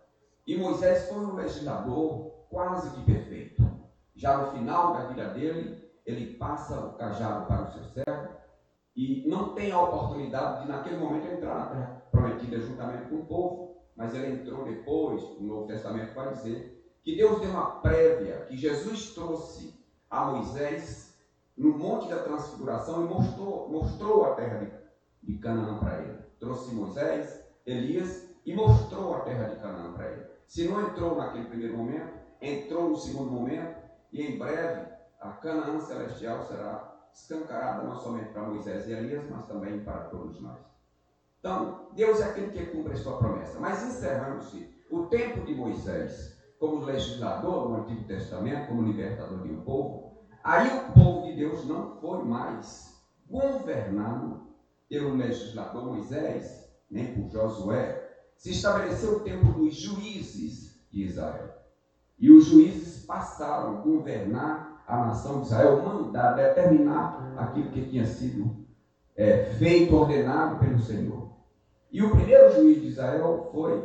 E 0.46 0.56
Moisés 0.56 1.08
foi 1.08 1.18
um 1.18 1.34
legislador 1.34 2.32
quase 2.48 2.90
que 2.90 3.04
perfeito. 3.04 3.62
Já 4.14 4.36
no 4.36 4.52
final 4.52 4.92
da 4.92 5.06
vida 5.06 5.28
dele, 5.28 5.90
ele 6.04 6.34
passa 6.34 6.78
o 6.78 6.92
cajado 6.94 7.46
para 7.46 7.62
o 7.62 7.72
seu 7.72 7.84
servo 7.84 8.28
e 8.94 9.24
não 9.26 9.54
tem 9.54 9.72
a 9.72 9.80
oportunidade 9.80 10.62
de, 10.62 10.68
naquele 10.68 10.98
momento, 10.98 11.26
entrar 11.26 11.54
na 11.54 11.66
terra 11.66 12.02
prometida 12.10 12.60
juntamente 12.60 13.08
com 13.08 13.16
o 13.16 13.26
povo, 13.26 13.76
mas 13.96 14.14
ele 14.14 14.34
entrou 14.34 14.64
depois, 14.64 15.22
o 15.22 15.42
Novo 15.42 15.66
Testamento 15.66 16.14
vai 16.14 16.34
dizer, 16.34 16.78
que 17.02 17.16
Deus 17.16 17.40
deu 17.40 17.50
uma 17.50 17.80
prévia, 17.80 18.46
que 18.46 18.56
Jesus 18.56 19.14
trouxe 19.14 19.74
a 20.10 20.26
Moisés 20.26 21.16
no 21.56 21.76
Monte 21.76 22.08
da 22.08 22.22
Transfiguração 22.22 23.04
e 23.04 23.08
mostrou, 23.08 23.68
mostrou 23.68 24.24
a 24.26 24.34
terra 24.34 24.58
de, 24.58 24.70
de 25.22 25.38
Canaã 25.38 25.78
para 25.78 25.98
ele. 26.00 26.18
Trouxe 26.38 26.74
Moisés, 26.74 27.41
Elias 27.66 28.32
e 28.44 28.54
mostrou 28.54 29.14
a 29.14 29.20
terra 29.20 29.48
de 29.48 29.60
Canaã 29.60 29.92
para 29.92 30.10
ele. 30.10 30.26
Se 30.46 30.68
não 30.68 30.82
entrou 30.82 31.16
naquele 31.16 31.46
primeiro 31.46 31.76
momento, 31.76 32.20
entrou 32.40 32.90
no 32.90 32.96
segundo 32.96 33.30
momento 33.30 33.80
e 34.12 34.22
em 34.22 34.38
breve 34.38 34.90
a 35.20 35.30
Canaã 35.30 35.80
celestial 35.80 36.42
será 36.42 36.92
escancarada 37.14 37.86
não 37.86 38.00
somente 38.00 38.32
para 38.32 38.48
Moisés 38.48 38.88
e 38.88 38.92
Elias, 38.92 39.28
mas 39.30 39.46
também 39.46 39.84
para 39.84 40.06
todos 40.06 40.40
nós. 40.40 40.60
Então, 41.38 41.88
Deus 41.92 42.20
é 42.20 42.24
aquele 42.24 42.50
que 42.50 42.66
cumpre 42.66 42.94
a 42.94 42.96
sua 42.96 43.18
promessa. 43.18 43.60
Mas 43.60 43.84
encerrando-se 43.84 44.68
o 44.90 45.06
tempo 45.06 45.44
de 45.44 45.54
Moisés 45.54 46.36
como 46.58 46.84
legislador 46.84 47.68
no 47.68 47.76
Antigo 47.76 48.06
Testamento, 48.06 48.68
como 48.68 48.82
libertador 48.82 49.42
de 49.42 49.50
um 49.50 49.62
povo, 49.62 50.12
aí 50.44 50.68
o 50.68 50.92
povo 50.92 51.22
de 51.22 51.34
Deus 51.34 51.66
não 51.66 51.98
foi 52.00 52.22
mais 52.22 52.96
governado 53.28 54.40
pelo 54.88 55.16
legislador 55.16 55.86
Moisés, 55.86 56.61
nem 56.92 57.14
por 57.14 57.30
Josué, 57.30 58.02
se 58.36 58.50
estabeleceu 58.50 59.16
o 59.16 59.20
tempo 59.20 59.50
dos 59.58 59.74
juízes 59.74 60.86
de 60.90 61.02
Israel. 61.02 61.50
E 62.18 62.30
os 62.30 62.44
juízes 62.44 63.06
passaram 63.06 63.78
a 63.78 63.80
governar 63.80 64.84
a 64.86 65.06
nação 65.06 65.40
de 65.40 65.46
Israel, 65.46 65.82
mandar, 65.82 66.36
determinar 66.36 67.34
aquilo 67.38 67.72
que 67.72 67.90
tinha 67.90 68.04
sido 68.04 68.68
é, 69.16 69.44
feito, 69.56 69.96
ordenado 69.96 70.60
pelo 70.60 70.78
Senhor. 70.78 71.32
E 71.90 72.02
o 72.02 72.10
primeiro 72.10 72.50
juiz 72.50 72.80
de 72.80 72.88
Israel 72.88 73.48
foi, 73.52 73.82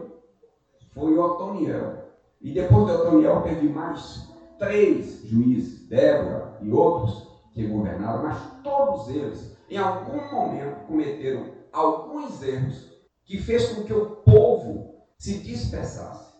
foi 0.93 1.17
Otoniel. 1.17 2.03
E 2.41 2.51
depois 2.51 2.85
de 2.85 2.91
Otoniel 2.91 3.41
teve 3.41 3.69
mais 3.69 4.27
três 4.59 5.21
juízes, 5.23 5.87
Débora 5.87 6.57
e 6.61 6.71
outros, 6.71 7.25
que 7.53 7.65
governaram, 7.65 8.21
mas 8.21 8.37
todos 8.63 9.09
eles, 9.09 9.57
em 9.69 9.77
algum 9.77 10.29
momento, 10.31 10.85
cometeram 10.85 11.47
alguns 11.71 12.41
erros 12.43 12.96
que 13.27 13.37
fez 13.37 13.73
com 13.73 13.83
que 13.83 13.93
o 13.93 14.15
povo 14.17 15.03
se 15.17 15.39
dispersasse. 15.39 16.33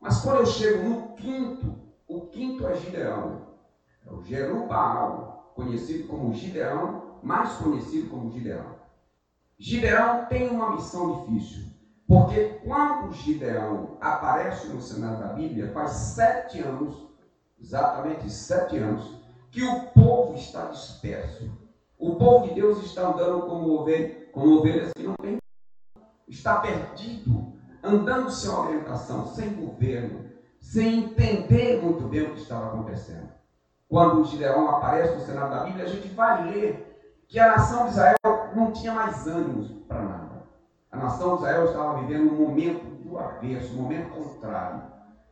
Mas 0.00 0.20
quando 0.20 0.40
eu 0.40 0.46
chego 0.46 0.82
no 0.82 1.14
quinto, 1.14 1.78
o 2.08 2.22
quinto 2.26 2.66
é 2.66 2.74
Gideão, 2.74 3.46
é 4.04 4.12
o 4.12 4.20
Jerubaal, 4.20 5.52
conhecido 5.54 6.08
como 6.08 6.34
Gideão, 6.34 7.20
mais 7.22 7.52
conhecido 7.52 8.10
como 8.10 8.32
Gideão. 8.32 8.74
Gideão 9.56 10.26
tem 10.26 10.50
uma 10.50 10.72
missão 10.72 11.24
difícil, 11.24 11.66
porque 12.06 12.60
quando 12.64 13.12
Gideão 13.12 13.96
aparece 14.00 14.66
no 14.68 14.82
cenário 14.82 15.20
da 15.20 15.28
Bíblia, 15.28 15.72
faz 15.72 15.92
sete 15.92 16.58
anos, 16.58 16.96
exatamente 17.60 18.28
sete 18.28 18.76
anos, 18.76 19.22
que 19.52 19.62
o 19.62 19.86
povo 19.92 20.34
está 20.34 20.66
disperso. 20.66 21.48
O 21.96 22.16
povo 22.16 22.48
de 22.48 22.54
Deus 22.54 22.84
está 22.84 23.08
andando 23.08 23.46
como, 23.46 23.70
ovelha, 23.70 24.26
como 24.32 24.58
ovelhas 24.58 24.92
que 24.92 25.04
não 25.04 25.14
têm 25.14 25.38
está 26.28 26.56
perdido, 26.56 27.52
andando 27.82 28.30
sem 28.30 28.50
orientação, 28.50 29.26
sem 29.26 29.54
governo, 29.54 30.24
sem 30.60 31.04
entender 31.04 31.82
muito 31.82 32.04
bem 32.08 32.22
o 32.22 32.34
que 32.34 32.40
estava 32.40 32.66
acontecendo. 32.66 33.28
Quando 33.88 34.20
o 34.20 34.24
Gideão 34.24 34.68
aparece 34.68 35.14
no 35.14 35.20
cenário 35.20 35.54
da 35.54 35.64
Bíblia, 35.64 35.84
a 35.84 35.88
gente 35.88 36.08
vai 36.08 36.50
ler 36.50 36.94
que 37.28 37.38
a 37.38 37.48
nação 37.48 37.84
de 37.84 37.90
Israel 37.90 38.16
não 38.54 38.72
tinha 38.72 38.94
mais 38.94 39.26
ânimos 39.26 39.70
para 39.86 40.02
nada. 40.02 40.42
A 40.90 40.96
nação 40.96 41.36
de 41.36 41.42
Israel 41.42 41.64
estava 41.66 42.00
vivendo 42.00 42.32
um 42.32 42.46
momento 42.46 42.84
do 43.02 43.18
avesso, 43.18 43.74
um 43.74 43.82
momento 43.82 44.10
contrário. 44.10 44.82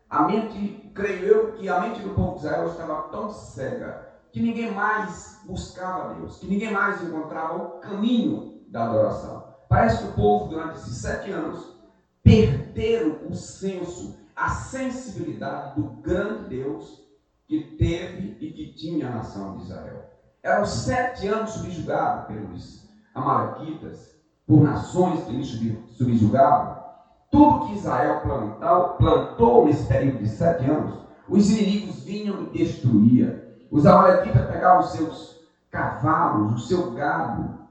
A 0.09 0.23
mente, 0.25 0.91
creio 0.95 1.25
eu, 1.25 1.53
que 1.53 1.69
a 1.69 1.81
mente 1.81 2.03
do 2.03 2.11
povo 2.11 2.33
de 2.33 2.47
Israel 2.47 2.67
estava 2.69 3.03
tão 3.09 3.31
cega 3.31 4.13
que 4.31 4.41
ninguém 4.41 4.73
mais 4.73 5.41
buscava 5.47 6.15
Deus, 6.15 6.39
que 6.39 6.47
ninguém 6.47 6.73
mais 6.73 7.03
encontrava 7.03 7.57
o 7.57 7.81
caminho 7.81 8.63
da 8.69 8.85
adoração. 8.85 9.52
Parece 9.73 10.03
que 10.03 10.09
o 10.11 10.13
povo, 10.13 10.49
durante 10.51 10.75
esses 10.75 10.97
sete 10.97 11.31
anos, 11.31 11.75
perderam 12.23 13.21
o 13.27 13.35
senso, 13.35 14.15
a 14.37 14.51
sensibilidade 14.51 15.81
do 15.81 15.89
grande 16.03 16.51
Deus 16.51 17.03
que 17.49 17.75
teve 17.79 18.37
e 18.39 18.53
que 18.53 18.75
tinha 18.75 19.09
a 19.09 19.13
nação 19.13 19.57
de 19.57 19.63
Israel. 19.63 20.11
Eram 20.43 20.67
sete 20.67 21.27
anos 21.27 21.53
subjugados 21.53 22.27
pelos 22.27 22.87
amalequitas, 23.15 24.15
por 24.47 24.61
nações 24.61 25.25
que 25.25 25.33
lhe 25.33 25.83
subjugavam. 25.87 26.77
Tudo 27.31 27.65
que 27.65 27.73
Israel 27.73 28.21
plantou, 28.21 28.89
plantou 28.99 29.65
nesse 29.65 29.87
período 29.87 30.19
de 30.19 30.29
sete 30.29 30.71
anos, 30.71 30.99
os 31.27 31.51
inimigos 31.51 32.05
vinham 32.05 32.43
e 32.43 32.59
destruíam. 32.59 33.41
Os 33.71 33.87
amalequitas 33.87 34.47
pegavam 34.51 34.81
os 34.81 34.93
seus 34.93 35.41
cavalos, 35.71 36.57
o 36.57 36.59
seu 36.59 36.91
gado, 36.91 37.62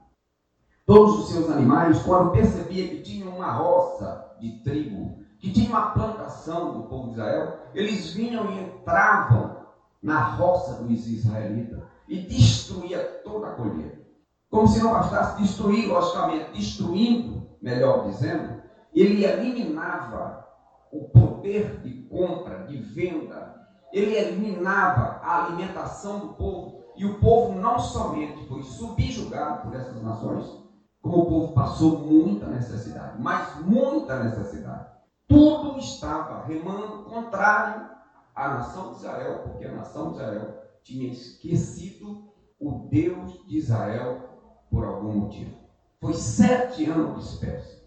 todos 0.86 1.20
os 1.20 1.28
seus 1.28 1.50
animais, 1.50 2.02
quando 2.02 2.32
percebia 2.32 2.88
que 2.88 3.02
tinha 3.02 3.28
uma 3.28 3.52
roça 3.52 4.36
de 4.40 4.58
trigo, 4.62 5.18
que 5.38 5.52
tinha 5.52 5.68
uma 5.70 5.90
plantação 5.90 6.72
do 6.72 6.88
povo 6.88 7.08
de 7.08 7.12
Israel, 7.14 7.58
eles 7.74 8.12
vinham 8.12 8.50
e 8.50 8.60
entravam 8.60 9.56
na 10.02 10.20
roça 10.20 10.82
dos 10.82 11.06
israelitas 11.06 11.82
e 12.08 12.20
destruía 12.20 12.98
toda 13.24 13.48
a 13.48 13.52
colheita. 13.52 14.02
Como 14.50 14.68
se 14.68 14.82
não 14.82 14.92
bastasse 14.92 15.40
destruir, 15.40 15.88
logicamente, 15.88 16.52
destruindo, 16.52 17.48
melhor 17.60 18.04
dizendo, 18.04 18.60
ele 18.94 19.24
eliminava 19.24 20.46
o 20.92 21.04
poder 21.08 21.80
de 21.80 22.02
compra, 22.02 22.66
de 22.66 22.76
venda, 22.76 23.54
ele 23.92 24.14
eliminava 24.14 25.20
a 25.22 25.46
alimentação 25.46 26.18
do 26.18 26.28
povo, 26.34 26.82
e 26.94 27.06
o 27.06 27.18
povo 27.18 27.58
não 27.58 27.78
somente 27.78 28.46
foi 28.46 28.62
subjugado 28.62 29.62
por 29.62 29.74
essas 29.74 30.02
nações, 30.02 30.61
como 31.02 31.22
o 31.22 31.26
povo 31.26 31.52
passou 31.52 31.98
muita 31.98 32.46
necessidade, 32.46 33.20
mas 33.20 33.56
muita 33.66 34.22
necessidade. 34.22 34.88
Tudo 35.26 35.78
estava 35.78 36.44
remando 36.44 37.02
contrário 37.02 37.90
à 38.34 38.48
nação 38.48 38.92
de 38.92 38.98
Israel, 38.98 39.40
porque 39.42 39.64
a 39.64 39.72
nação 39.72 40.12
de 40.12 40.18
Israel 40.18 40.62
tinha 40.84 41.10
esquecido 41.10 42.32
o 42.58 42.88
Deus 42.88 43.44
de 43.48 43.58
Israel 43.58 44.64
por 44.70 44.84
algum 44.84 45.12
motivo. 45.12 45.58
Foi 46.00 46.14
sete 46.14 46.88
anos 46.88 47.32
espécie. 47.32 47.82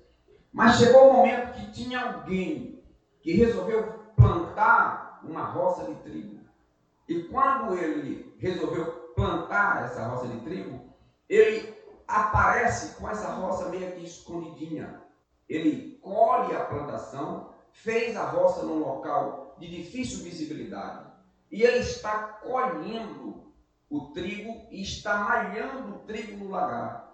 Mas 0.51 0.77
chegou 0.77 1.09
o 1.09 1.13
momento 1.13 1.53
que 1.53 1.71
tinha 1.71 2.01
alguém 2.01 2.83
que 3.21 3.33
resolveu 3.33 3.93
plantar 4.15 5.21
uma 5.23 5.45
roça 5.45 5.85
de 5.85 5.95
trigo. 6.01 6.39
E 7.07 7.23
quando 7.23 7.77
ele 7.77 8.35
resolveu 8.39 8.85
plantar 9.15 9.85
essa 9.85 10.07
roça 10.07 10.27
de 10.27 10.39
trigo, 10.41 10.79
ele 11.29 11.74
aparece 12.07 12.95
com 12.95 13.09
essa 13.09 13.31
roça 13.31 13.69
meio 13.69 13.91
que 13.93 14.05
escondidinha. 14.05 15.01
Ele 15.47 15.99
colhe 16.01 16.55
a 16.55 16.65
plantação, 16.65 17.53
fez 17.71 18.15
a 18.15 18.25
roça 18.25 18.63
num 18.63 18.79
local 18.79 19.55
de 19.59 19.69
difícil 19.69 20.23
visibilidade. 20.23 21.05
E 21.51 21.63
ele 21.63 21.79
está 21.79 22.17
colhendo 22.43 23.53
o 23.89 24.11
trigo 24.11 24.67
e 24.71 24.81
está 24.81 25.17
malhando 25.19 25.95
o 25.95 25.99
trigo 25.99 26.37
no 26.37 26.49
lagar. 26.49 27.05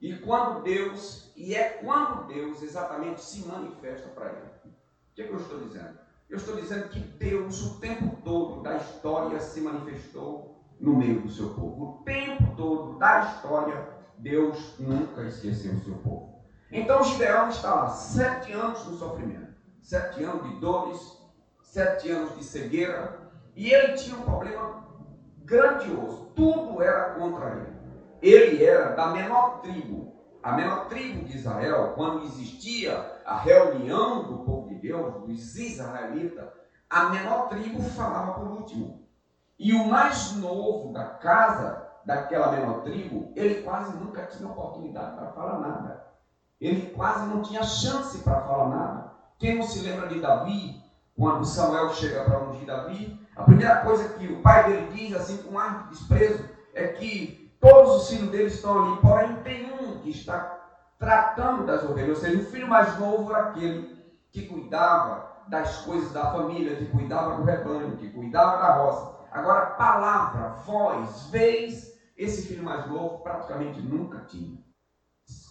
E 0.00 0.16
quando 0.18 0.62
Deus, 0.62 1.32
e 1.36 1.54
é 1.54 1.70
quando 1.70 2.26
Deus 2.26 2.62
exatamente 2.62 3.20
se 3.20 3.46
manifesta 3.46 4.08
para 4.08 4.30
ele. 4.30 4.50
O 4.64 5.14
que, 5.14 5.22
é 5.22 5.26
que 5.26 5.32
eu 5.32 5.40
estou 5.40 5.60
dizendo? 5.60 5.98
Eu 6.28 6.36
estou 6.36 6.56
dizendo 6.56 6.88
que 6.88 7.00
Deus, 7.00 7.62
o 7.62 7.80
tempo 7.80 8.16
todo 8.22 8.62
da 8.62 8.76
história, 8.76 9.40
se 9.40 9.60
manifestou 9.60 10.62
no 10.78 10.96
meio 10.96 11.22
do 11.22 11.30
seu 11.30 11.54
povo. 11.54 11.84
O 11.84 12.04
tempo 12.04 12.54
todo 12.56 12.98
da 12.98 13.20
história, 13.20 13.97
Deus 14.18 14.78
nunca 14.78 15.22
esqueceu 15.22 15.74
o 15.74 15.80
seu 15.80 15.94
povo. 15.96 16.42
Então 16.70 17.02
Gideão 17.02 17.48
está 17.48 17.74
lá, 17.74 17.88
sete 17.88 18.52
anos 18.52 18.84
no 18.84 18.96
sofrimento, 18.96 19.54
sete 19.80 20.22
anos 20.22 20.42
de 20.42 20.60
dores, 20.60 21.18
sete 21.62 22.10
anos 22.10 22.36
de 22.36 22.44
cegueira, 22.44 23.30
e 23.56 23.72
ele 23.72 23.94
tinha 23.94 24.16
um 24.16 24.22
problema 24.22 24.86
grandioso. 25.38 26.32
Tudo 26.34 26.82
era 26.82 27.14
contra 27.14 27.50
ele. 27.52 27.78
Ele 28.20 28.64
era 28.64 28.94
da 28.94 29.08
menor 29.08 29.60
tribo. 29.62 30.08
A 30.42 30.52
menor 30.52 30.86
tribo 30.86 31.24
de 31.24 31.36
Israel, 31.36 31.92
quando 31.94 32.24
existia 32.24 33.20
a 33.24 33.38
reunião 33.38 34.24
do 34.24 34.44
povo 34.44 34.68
de 34.68 34.76
Deus, 34.76 35.14
dos 35.24 35.56
israelitas, 35.56 36.48
a 36.88 37.08
menor 37.10 37.48
tribo 37.48 37.82
falava 37.82 38.32
por 38.32 38.48
último. 38.48 39.08
E 39.58 39.72
o 39.72 39.86
mais 39.88 40.36
novo 40.36 40.92
da 40.92 41.04
casa 41.04 41.87
daquela 42.08 42.50
menor 42.52 42.80
tribo, 42.80 43.30
ele 43.36 43.62
quase 43.62 43.94
nunca 43.98 44.22
tinha 44.22 44.48
oportunidade 44.48 45.14
para 45.14 45.30
falar 45.32 45.58
nada. 45.58 46.06
Ele 46.58 46.90
quase 46.92 47.26
não 47.26 47.42
tinha 47.42 47.62
chance 47.62 48.20
para 48.20 48.40
falar 48.40 48.68
nada. 48.70 49.12
Quem 49.38 49.56
não 49.56 49.62
se 49.62 49.80
lembra 49.80 50.08
de 50.08 50.18
Davi, 50.18 50.82
quando 51.14 51.44
Samuel 51.44 51.90
chega 51.90 52.24
para 52.24 52.44
ungir 52.44 52.64
Davi, 52.64 53.28
a 53.36 53.42
primeira 53.42 53.82
coisa 53.82 54.08
que 54.14 54.26
o 54.26 54.40
pai 54.40 54.64
dele 54.64 54.90
diz, 54.94 55.14
assim 55.14 55.36
com 55.42 55.58
ar 55.58 55.82
de 55.82 55.90
desprezo, 55.90 56.48
é 56.72 56.88
que 56.88 57.54
todos 57.60 57.96
os 57.96 58.08
filhos 58.08 58.30
dele 58.30 58.46
estão 58.46 58.82
ali, 58.82 58.96
porém 59.02 59.36
tem 59.42 59.70
um 59.70 59.98
que 59.98 60.08
está 60.08 60.58
tratando 60.98 61.66
das 61.66 61.84
ovelhas, 61.84 62.16
ou 62.16 62.24
seja, 62.24 62.40
o 62.40 62.46
filho 62.46 62.68
mais 62.68 62.98
novo 62.98 63.30
era 63.34 63.50
aquele 63.50 64.02
que 64.32 64.46
cuidava 64.46 65.28
das 65.48 65.82
coisas 65.82 66.10
da 66.12 66.32
família, 66.32 66.76
que 66.76 66.86
cuidava 66.86 67.36
do 67.36 67.44
rebanho, 67.44 67.98
que 67.98 68.08
cuidava 68.08 68.62
da 68.62 68.72
roça. 68.76 69.18
Agora, 69.30 69.66
palavra, 69.66 70.48
voz, 70.64 71.28
vez, 71.30 71.97
esse 72.18 72.48
filho 72.48 72.64
mais 72.64 72.86
novo 72.90 73.22
praticamente 73.22 73.80
nunca 73.80 74.24
tinha. 74.26 74.58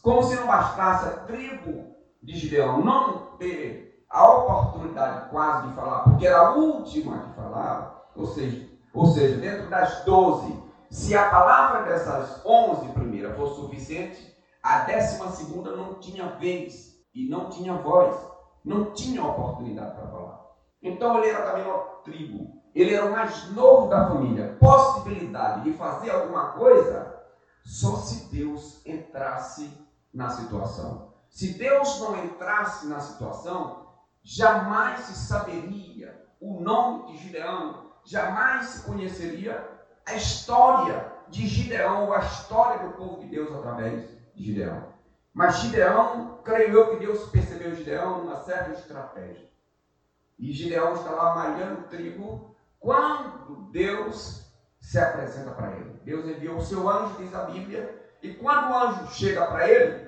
Como 0.03 0.21
se 0.21 0.35
não 0.35 0.47
bastasse 0.47 1.07
a 1.07 1.17
tribo 1.25 1.95
de 2.21 2.35
Gideão 2.35 2.83
não 2.83 3.37
ter 3.37 4.05
a 4.09 4.29
oportunidade 4.29 5.29
quase 5.29 5.67
de 5.67 5.75
falar, 5.75 6.01
porque 6.01 6.27
era 6.27 6.47
a 6.47 6.55
última 6.55 7.19
que 7.19 7.35
falava, 7.35 7.95
ou 8.15 8.25
seja, 8.27 8.67
ou 8.93 9.05
seja, 9.05 9.37
dentro 9.37 9.69
das 9.69 10.03
doze, 10.05 10.61
se 10.89 11.15
a 11.15 11.29
palavra 11.29 11.83
dessas 11.83 12.45
onze 12.45 12.87
primeiras 12.89 13.35
fosse 13.35 13.61
suficiente, 13.61 14.35
a 14.63 14.79
décima 14.79 15.29
segunda 15.29 15.75
não 15.75 15.99
tinha 15.99 16.27
vez 16.35 16.97
e 17.13 17.29
não 17.29 17.49
tinha 17.49 17.73
voz, 17.75 18.15
não 18.63 18.93
tinha 18.93 19.23
oportunidade 19.23 19.95
para 19.95 20.07
falar. 20.07 20.41
Então 20.81 21.17
ele 21.17 21.29
era 21.29 21.45
da 21.45 21.53
menor 21.53 22.01
tribo, 22.03 22.56
ele 22.81 22.93
era 22.93 23.05
o 23.05 23.11
mais 23.11 23.49
novo 23.51 23.89
da 23.89 24.07
família. 24.07 24.55
Possibilidade 24.59 25.63
de 25.63 25.73
fazer 25.73 26.11
alguma 26.11 26.51
coisa 26.51 27.15
só 27.63 27.97
se 27.97 28.33
Deus 28.33 28.85
entrasse 28.85 29.71
na 30.13 30.29
situação. 30.29 31.13
Se 31.29 31.53
Deus 31.53 31.99
não 31.99 32.23
entrasse 32.23 32.87
na 32.87 32.99
situação, 32.99 33.87
jamais 34.23 35.01
se 35.01 35.13
saberia 35.15 36.25
o 36.39 36.59
nome 36.61 37.11
de 37.11 37.17
Gideão, 37.17 37.91
jamais 38.05 38.67
se 38.67 38.83
conheceria 38.83 39.67
a 40.05 40.13
história 40.13 41.11
de 41.29 41.45
Gideão, 41.45 42.13
a 42.13 42.19
história 42.19 42.87
do 42.87 42.93
povo 42.95 43.21
de 43.21 43.27
Deus 43.27 43.53
através 43.53 44.07
de 44.35 44.43
Gideão. 44.43 44.93
Mas 45.33 45.57
Gideão, 45.57 46.39
creio 46.43 46.73
eu 46.73 46.89
que 46.91 47.05
Deus 47.05 47.29
percebeu 47.29 47.75
Gideão 47.75 48.23
numa 48.23 48.37
certa 48.37 48.71
estratégia. 48.71 49.47
E 50.39 50.51
Gideão 50.51 50.93
está 50.93 51.11
lá 51.11 51.35
malhando 51.35 51.87
trigo 51.89 52.55
quando 52.79 53.71
Deus 53.71 54.47
se 54.79 54.99
apresenta 54.99 55.51
para 55.51 55.75
ele. 55.75 55.99
Deus 56.03 56.25
enviou 56.25 56.57
o 56.57 56.65
seu 56.65 56.89
anjo, 56.89 57.15
diz 57.17 57.33
a 57.35 57.43
Bíblia, 57.45 57.97
e 58.23 58.33
quando 58.35 58.71
o 58.71 58.77
anjo 58.77 59.11
chega 59.11 59.45
para 59.47 59.67
ele, 59.67 60.07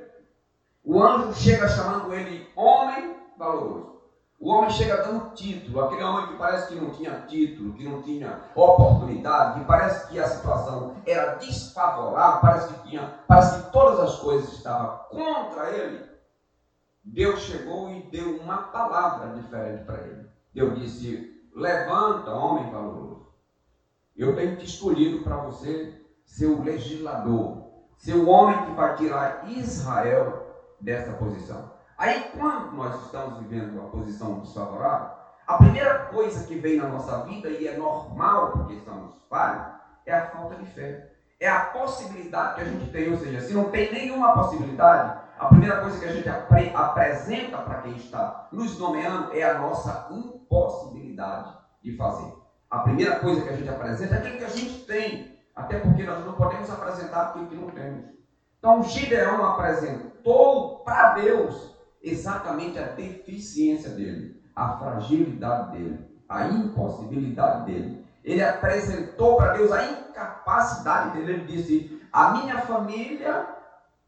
o 0.84 1.04
anjo 1.04 1.34
chega 1.34 1.68
chamando 1.68 2.14
ele 2.14 2.48
homem 2.56 3.16
valoroso. 3.38 4.00
O 4.40 4.52
homem 4.52 4.70
chega 4.70 5.04
dando 5.04 5.34
título, 5.34 5.82
aquele 5.82 6.04
homem 6.04 6.28
que 6.28 6.38
parece 6.38 6.70
que 6.70 6.80
não 6.80 6.92
tinha 6.92 7.26
título, 7.28 7.74
que 7.74 7.84
não 7.84 8.02
tinha 8.02 8.42
oportunidade, 8.56 9.60
que 9.60 9.66
parece 9.66 10.08
que 10.08 10.18
a 10.18 10.28
situação 10.28 10.96
era 11.06 11.36
desfavorável, 11.36 12.40
parece 12.40 12.74
que 12.74 12.90
tinha, 12.90 13.14
parece 13.28 13.60
que 13.60 13.72
todas 13.74 14.00
as 14.00 14.18
coisas 14.20 14.54
estavam 14.54 14.98
contra 15.10 15.70
ele. 15.72 16.10
Deus 17.04 17.42
chegou 17.42 17.90
e 17.90 18.10
deu 18.10 18.38
uma 18.38 18.58
palavra 18.58 19.34
diferente 19.34 19.84
para 19.84 20.00
ele. 20.04 20.26
Deus 20.54 20.80
disse: 20.80 21.29
Levanta, 21.54 22.32
homem 22.32 22.72
valoroso. 22.72 23.28
Eu 24.16 24.36
tenho 24.36 24.58
te 24.58 24.66
escolhido 24.66 25.24
para 25.24 25.38
você 25.38 26.02
ser 26.26 26.48
o 26.48 26.62
legislador, 26.62 27.64
ser 27.98 28.14
o 28.14 28.28
homem 28.28 28.66
que 28.66 28.72
vai 28.72 28.96
tirar 28.96 29.50
Israel 29.50 30.56
dessa 30.80 31.14
posição. 31.14 31.72
Aí, 31.98 32.32
quando 32.38 32.72
nós 32.74 33.06
estamos 33.06 33.40
vivendo 33.40 33.78
uma 33.78 33.90
posição 33.90 34.40
desfavorável, 34.40 35.10
a 35.46 35.58
primeira 35.58 36.06
coisa 36.06 36.46
que 36.46 36.56
vem 36.56 36.78
na 36.78 36.88
nossa 36.88 37.24
vida, 37.24 37.50
e 37.50 37.68
é 37.68 37.76
normal 37.76 38.52
porque 38.52 38.74
estamos 38.74 39.16
falhos, 39.30 39.66
é 40.06 40.14
a 40.14 40.28
falta 40.28 40.56
de 40.56 40.66
fé. 40.66 41.12
É 41.40 41.50
a 41.50 41.62
possibilidade 41.66 42.56
que 42.56 42.62
a 42.62 42.66
gente 42.66 42.92
tem, 42.92 43.12
ou 43.12 43.18
seja, 43.18 43.42
se 43.42 43.54
não 43.54 43.66
tem 43.66 43.92
nenhuma 43.92 44.34
possibilidade, 44.34 45.19
a 45.40 45.46
primeira 45.46 45.80
coisa 45.80 45.98
que 45.98 46.06
a 46.06 46.12
gente 46.12 46.28
apre 46.28 46.70
apresenta 46.76 47.60
para 47.60 47.82
quem 47.82 47.96
está 47.96 48.50
nos 48.52 48.78
nomeando 48.78 49.34
é 49.34 49.42
a 49.42 49.58
nossa 49.58 50.10
impossibilidade 50.12 51.58
de 51.82 51.96
fazer. 51.96 52.34
A 52.70 52.80
primeira 52.80 53.20
coisa 53.20 53.42
que 53.42 53.50
a 53.50 53.56
gente 53.56 53.70
apresenta 53.70 54.16
é 54.16 54.18
aquilo 54.18 54.38
que 54.38 54.44
a 54.44 54.50
gente 54.50 54.86
tem, 54.86 55.40
até 55.56 55.80
porque 55.80 56.04
nós 56.04 56.26
não 56.26 56.34
podemos 56.34 56.70
apresentar 56.70 57.22
aquilo 57.22 57.48
que 57.48 57.56
não 57.56 57.70
temos. 57.70 58.06
Então, 58.60 58.84
Gideão 58.84 59.46
apresentou 59.46 60.80
para 60.80 61.14
Deus 61.14 61.74
exatamente 62.04 62.78
a 62.78 62.88
deficiência 62.88 63.92
dele, 63.92 64.44
a 64.54 64.78
fragilidade 64.78 65.72
dele, 65.72 66.06
a 66.28 66.48
impossibilidade 66.48 67.66
dele. 67.66 68.06
Ele 68.26 68.44
apresentou 68.44 69.38
para 69.38 69.54
Deus 69.54 69.72
a 69.72 69.86
incapacidade 69.86 71.12
dele. 71.18 71.32
Ele 71.32 71.46
disse: 71.46 72.06
A 72.12 72.32
minha 72.32 72.60
família 72.60 73.59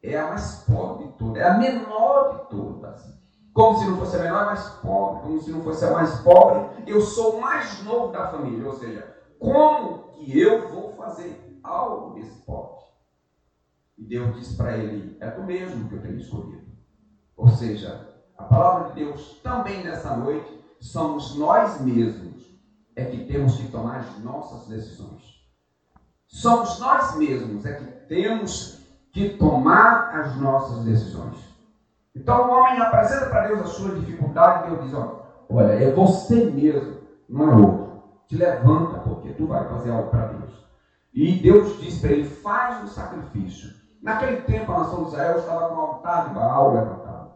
é 0.04 0.20
a 0.20 0.30
mais 0.30 0.64
pobre 0.68 1.08
de 1.08 1.14
todas, 1.14 1.42
é 1.42 1.48
a 1.48 1.58
menor 1.58 2.34
de 2.34 2.50
todas. 2.50 3.22
Como 3.54 3.78
se 3.78 3.86
não 3.86 3.98
fosse 3.98 4.16
a 4.16 4.20
menor, 4.20 4.44
é 4.44 4.46
mais 4.46 4.70
pobre. 4.82 5.22
Como 5.24 5.42
se 5.42 5.52
não 5.52 5.62
fosse 5.62 5.86
a 5.86 5.92
mais 5.92 6.20
pobre, 6.22 6.84
eu 6.88 7.02
sou 7.02 7.38
o 7.38 7.42
mais 7.42 7.84
novo 7.84 8.12
da 8.12 8.30
família. 8.30 8.66
Ou 8.66 8.74
seja, 8.74 9.16
como 9.38 10.04
que 10.14 10.40
eu 10.40 10.70
vou 10.70 10.94
fazer 10.94 11.60
algo 11.64 12.16
desse 12.16 12.42
porte? 12.46 12.86
E 13.98 14.04
Deus 14.06 14.36
disse 14.36 14.56
para 14.56 14.78
ele: 14.78 15.18
É 15.20 15.30
tu 15.30 15.44
mesmo 15.44 15.88
que 15.90 15.96
eu 15.96 16.02
tenho 16.02 16.18
escolhido. 16.18 16.72
Ou 17.36 17.50
seja, 17.50 18.10
a 18.38 18.44
palavra 18.44 18.90
de 18.90 19.04
Deus 19.04 19.40
também 19.44 19.84
nessa 19.84 20.16
noite 20.16 20.60
somos 20.80 21.36
nós 21.36 21.82
mesmos 21.82 22.60
é 22.96 23.06
que 23.06 23.26
temos 23.26 23.56
que 23.56 23.68
tomar 23.68 24.00
as 24.00 24.20
nossas 24.20 24.68
decisões. 24.68 25.42
Somos 26.28 26.80
nós 26.80 27.16
mesmos 27.18 27.66
é 27.66 27.74
que 27.74 27.86
temos 28.08 28.81
de 29.12 29.30
tomar 29.38 30.12
as 30.15 30.36
nossas 30.38 30.84
decisões. 30.84 31.38
Então 32.15 32.47
o 32.47 32.52
homem 32.52 32.82
apresenta 32.82 33.28
para 33.28 33.47
Deus 33.47 33.62
a 33.62 33.65
sua 33.65 33.95
dificuldade 33.95 34.67
e 34.67 34.69
Deus 34.69 34.84
diz, 34.84 34.93
olha, 35.50 35.74
é 35.74 35.91
você 35.91 36.45
mesmo, 36.45 36.97
não 37.30 37.52
é 37.52 37.56
outro. 37.56 38.04
Te 38.28 38.38
levanta, 38.38 39.00
porque 39.00 39.34
tu 39.34 39.45
vai 39.47 39.67
fazer 39.67 39.91
algo 39.91 40.10
para 40.10 40.28
Deus. 40.28 40.65
E 41.13 41.39
Deus 41.41 41.80
diz 41.80 42.00
para 42.00 42.12
ele, 42.12 42.24
faz 42.24 42.84
um 42.84 42.88
sacrifício. 42.88 43.69
Naquele 44.02 44.41
tempo 44.41 44.71
a 44.71 44.80
nação 44.80 45.04
de 45.04 45.10
Israel 45.10 45.38
estava 45.38 45.69
com 45.69 45.76
o 45.76 45.80
altar 45.80 46.30
de 46.30 46.36
Baal 46.36 46.74
levantado. 46.74 47.32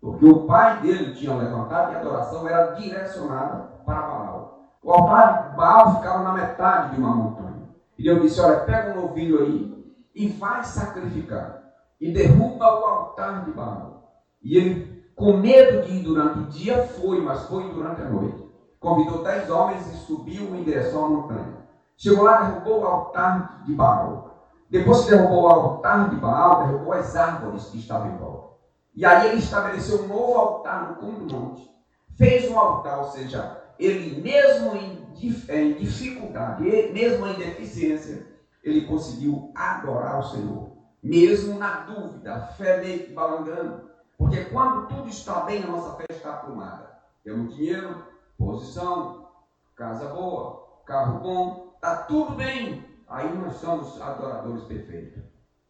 Porque 0.00 0.26
o 0.26 0.46
pai 0.46 0.80
dele 0.80 1.14
tinha 1.14 1.34
levantado 1.34 1.92
e 1.92 1.96
a 1.96 2.00
adoração 2.00 2.48
era 2.48 2.72
direcionada 2.72 3.70
para 3.84 4.02
Baal. 4.02 4.70
O 4.82 4.92
altar 4.92 5.50
de 5.50 5.56
Baal 5.56 5.96
ficava 5.96 6.24
na 6.24 6.32
metade 6.32 6.94
de 6.94 7.00
uma 7.00 7.14
montanha. 7.14 7.68
E 7.98 8.02
Deus 8.02 8.22
disse, 8.22 8.40
olha, 8.40 8.60
pega 8.60 8.98
um 8.98 9.02
novilho 9.02 9.40
aí 9.42 9.79
e 10.14 10.28
vai 10.28 10.64
sacrificar. 10.64 11.62
E 12.00 12.12
derruba 12.12 12.64
o 12.64 12.84
altar 12.84 13.44
de 13.44 13.52
Baal. 13.52 14.12
E 14.42 14.56
ele, 14.56 15.04
com 15.14 15.36
medo 15.36 15.86
de 15.86 15.92
ir 15.92 16.02
durante 16.02 16.38
o 16.38 16.46
dia, 16.46 16.86
foi, 16.86 17.20
mas 17.20 17.42
foi 17.46 17.70
durante 17.72 18.00
a 18.00 18.08
noite. 18.08 18.48
Convidou 18.78 19.22
dez 19.22 19.50
homens 19.50 19.86
e 19.92 19.96
subiu 20.06 20.54
em 20.56 20.64
direção 20.64 21.04
à 21.04 21.08
montanha. 21.08 21.60
Chegou 21.96 22.24
lá, 22.24 22.42
derrubou 22.42 22.80
o 22.80 22.86
altar 22.86 23.62
de 23.66 23.74
Baal. 23.74 24.48
Depois 24.70 25.04
que 25.04 25.10
derrubou 25.10 25.42
o 25.42 25.48
altar 25.48 26.08
de 26.08 26.16
Baal, 26.16 26.66
derrubou 26.66 26.94
as 26.94 27.14
árvores 27.14 27.66
que 27.66 27.78
estavam 27.78 28.12
em 28.12 28.16
volta. 28.16 28.50
E 28.94 29.04
aí 29.04 29.28
ele 29.28 29.38
estabeleceu 29.38 30.04
um 30.04 30.08
novo 30.08 30.34
altar 30.34 30.88
no 30.88 30.96
cume 30.96 31.26
do 31.26 31.36
monte. 31.36 31.70
Fez 32.16 32.50
um 32.50 32.58
altar, 32.58 32.98
ou 32.98 33.04
seja, 33.10 33.60
ele 33.78 34.20
mesmo 34.20 34.74
em, 34.74 35.06
em 35.48 35.72
dificuldade, 35.74 36.62
mesmo 36.62 37.26
em 37.26 37.34
deficiência, 37.34 38.26
ele 38.62 38.86
conseguiu 38.86 39.52
adorar 39.54 40.20
o 40.20 40.22
Senhor. 40.22 40.70
Mesmo 41.02 41.58
na 41.58 41.80
dúvida, 41.80 42.46
fé 42.58 42.80
que 42.80 43.12
balangando. 43.12 43.90
Porque 44.18 44.44
quando 44.46 44.88
tudo 44.88 45.08
está 45.08 45.40
bem, 45.40 45.62
a 45.62 45.66
nossa 45.66 45.96
fé 45.96 46.04
está 46.10 46.34
aprumada. 46.34 46.90
Temos 47.24 47.54
dinheiro, 47.56 48.04
posição, 48.36 49.28
casa 49.74 50.08
boa, 50.08 50.82
carro 50.84 51.20
bom, 51.20 51.72
está 51.74 51.96
tudo 52.02 52.34
bem, 52.34 52.84
aí 53.08 53.34
nós 53.38 53.54
somos 53.56 54.00
adoradores 54.00 54.64
perfeitos. 54.64 55.22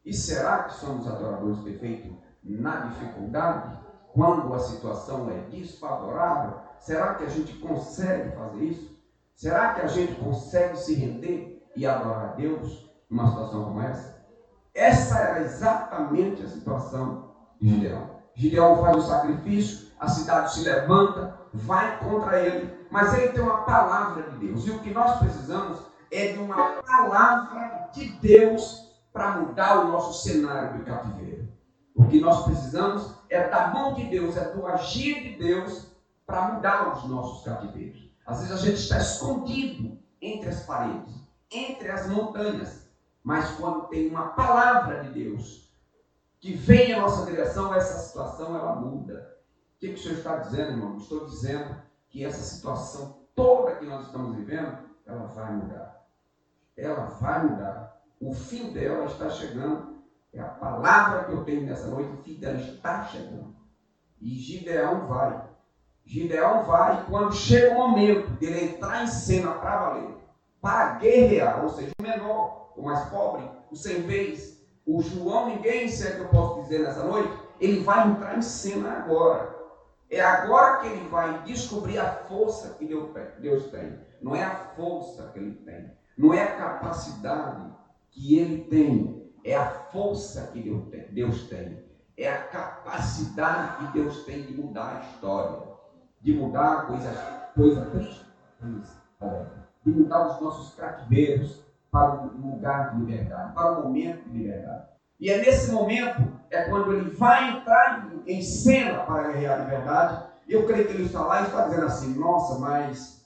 E 0.05 0.13
será 0.13 0.65
que 0.65 0.75
somos 0.75 1.07
adoradores 1.07 1.61
perfeitos 1.61 2.11
na 2.43 2.87
dificuldade? 2.87 3.79
Quando 4.13 4.53
a 4.53 4.59
situação 4.59 5.31
é 5.31 5.39
desfavorável? 5.51 6.59
Será 6.81 7.15
que 7.15 7.25
a 7.25 7.29
gente 7.29 7.53
consegue 7.59 8.35
fazer 8.35 8.65
isso? 8.65 8.99
Será 9.35 9.75
que 9.75 9.83
a 9.83 9.87
gente 9.87 10.15
consegue 10.17 10.77
se 10.77 10.95
render 10.95 11.60
e 11.81 11.87
adorar 11.87 12.25
a 12.25 12.33
Deus 12.33 12.91
numa 13.09 13.31
situação 13.31 13.65
como 13.65 13.81
essa? 13.81 14.23
Essa 14.75 15.19
era 15.19 15.41
exatamente 15.41 16.43
a 16.43 16.49
situação 16.49 17.31
de 17.59 17.71
Gideão. 17.71 18.11
Gideão 18.35 18.83
faz 18.83 18.99
o 18.99 19.09
sacrifício, 19.09 19.89
a 19.99 20.07
cidade 20.07 20.53
se 20.53 20.63
levanta, 20.63 21.39
vai 21.55 21.99
contra 21.99 22.39
ele, 22.39 22.87
mas 22.91 23.15
ele 23.15 23.33
tem 23.33 23.43
uma 23.43 23.63
palavra 23.63 24.25
de 24.25 24.47
Deus. 24.47 24.67
E 24.67 24.73
o 24.73 24.81
que 24.81 24.93
nós 24.93 25.19
precisamos 25.21 25.81
é 26.13 26.35
de 26.35 26.39
uma 26.39 26.83
palavra 26.83 27.89
de 27.95 28.11
Deus 28.21 28.87
para 29.11 29.39
mudar 29.39 29.81
o 29.81 29.89
nosso 29.89 30.23
cenário 30.23 30.79
de 30.79 30.85
cativeiro. 30.85 31.49
O 31.97 32.05
que 32.09 32.21
nós 32.21 32.45
precisamos 32.45 33.11
é 33.31 33.49
da 33.49 33.69
mão 33.69 33.95
de 33.95 34.05
Deus, 34.05 34.37
é 34.37 34.53
do 34.53 34.67
agir 34.67 35.23
de 35.23 35.39
Deus 35.39 35.87
para 36.27 36.53
mudar 36.53 36.93
os 36.93 37.09
nossos 37.09 37.43
cativeiros. 37.43 38.11
Às 38.27 38.41
vezes 38.41 38.53
a 38.53 38.67
gente 38.67 38.81
está 38.81 38.99
escondido 38.99 39.99
entre 40.21 40.51
as 40.51 40.61
paredes, 40.67 41.30
entre 41.51 41.91
as 41.91 42.09
montanhas, 42.09 42.89
mas 43.23 43.51
quando 43.57 43.89
tem 43.89 44.09
uma 44.09 44.29
palavra 44.29 45.05
de 45.05 45.11
Deus 45.11 45.71
que 46.39 46.55
vem 46.55 46.93
em 46.93 47.01
nossa 47.01 47.27
direção, 47.27 47.75
essa 47.75 47.99
situação 47.99 48.57
ela 48.57 48.77
muda. 48.77 49.37
O 49.77 49.81
que, 49.81 49.89
que 49.89 49.95
o 49.95 49.99
Senhor 50.03 50.19
está 50.19 50.37
dizendo, 50.39 50.73
irmão? 50.73 50.97
Estou 50.97 51.27
dizendo 51.27 51.77
que 52.09 52.25
essa 52.25 52.43
situação 52.43 53.21
toda 53.35 53.77
que 53.77 53.87
nós 53.87 54.07
estamos 54.07 54.37
vivendo, 54.37 54.79
ela 55.07 55.27
vai 55.27 55.53
mudar 55.53 56.01
ela 56.81 57.05
vai 57.05 57.47
mudar. 57.47 58.01
O 58.21 58.33
fim 58.33 58.73
dela 58.73 59.05
está 59.07 59.29
chegando. 59.31 60.01
É 60.33 60.41
a 60.41 60.49
palavra 60.49 61.25
que 61.25 61.33
eu 61.33 61.45
tenho 61.45 61.63
nessa 61.63 61.89
noite, 61.89 62.13
o 62.13 62.23
fim 62.23 62.35
dela 62.35 62.59
está 62.59 63.03
chegando. 63.05 63.55
E 64.21 64.39
Gideão 64.39 65.07
vai. 65.07 65.49
Gideão 66.05 66.65
vai 66.65 67.01
e 67.01 67.05
quando 67.07 67.35
chega 67.35 67.75
o 67.75 67.89
momento 67.89 68.31
dele 68.39 68.75
entrar 68.75 69.03
em 69.03 69.07
cena 69.07 69.53
para 69.55 69.79
valer, 69.79 70.17
para 70.61 70.95
guerrear, 70.99 71.63
ou 71.63 71.71
seja, 71.71 71.93
o 71.99 72.03
menor, 72.03 72.73
o 72.77 72.83
mais 72.83 73.09
pobre, 73.09 73.49
o 73.71 73.77
sem 73.77 74.03
vez, 74.03 74.61
o 74.87 75.01
João, 75.01 75.49
ninguém 75.49 75.89
sei 75.89 76.13
é 76.13 76.15
que 76.17 76.21
eu 76.21 76.29
posso 76.29 76.63
dizer 76.63 76.81
nessa 76.81 77.05
noite, 77.05 77.33
ele 77.61 77.83
vai 77.83 78.09
entrar 78.09 78.37
em 78.37 78.43
cena 78.43 78.93
agora. 78.93 79.59
É 80.11 80.21
agora 80.21 80.79
que 80.79 80.89
ele 80.89 81.09
vai 81.09 81.43
descobrir 81.45 81.99
a 81.99 82.11
força 82.11 82.75
que 82.75 82.87
Deus 82.87 83.71
tem. 83.71 84.01
Não 84.21 84.35
é 84.35 84.43
a 84.43 84.55
força 84.75 85.29
que 85.29 85.39
ele 85.39 85.55
tem, 85.55 85.93
não 86.19 86.35
é 86.35 86.43
a 86.43 86.57
capacidade 86.57 87.73
que 88.11 88.39
ele 88.39 88.65
tem, 88.65 89.33
é 89.45 89.57
a 89.57 89.71
força 89.71 90.49
que 90.53 90.61
Deus 91.13 91.49
tem, 91.49 91.83
é 92.17 92.29
a 92.29 92.43
capacidade 92.45 93.79
que 93.87 93.93
Deus 93.93 94.25
tem 94.25 94.43
de 94.43 94.53
mudar 94.53 94.97
a 94.97 95.01
história, 95.01 95.69
de 96.21 96.35
mudar 96.35 96.87
coisas, 96.87 97.17
coisa 97.55 97.87
triste, 97.87 98.27
mudar 99.85 100.29
os 100.29 100.41
nossos 100.41 100.75
cativeiros 100.75 101.63
para 101.91 102.23
um 102.23 102.53
lugar 102.53 102.91
de 102.91 103.01
liberdade, 103.01 103.53
para 103.53 103.73
um 103.73 103.83
momento 103.85 104.29
de 104.29 104.39
liberdade. 104.39 104.85
E 105.19 105.31
é 105.31 105.39
nesse 105.39 105.71
momento, 105.73 106.29
é 106.51 106.63
quando 106.65 106.93
ele 106.93 107.11
vai 107.11 107.57
entrar 107.57 108.09
em 108.27 108.43
cena 108.43 109.01
para 109.01 109.33
guerrear 109.33 109.61
a 109.61 109.65
liberdade. 109.65 110.25
Eu 110.49 110.67
creio 110.67 110.87
que 110.87 110.95
ele 110.95 111.05
está 111.05 111.21
lá 111.23 111.43
e 111.43 111.45
está 111.45 111.67
dizendo 111.67 111.87
assim: 111.87 112.15
nossa, 112.15 112.59
mas 112.59 113.21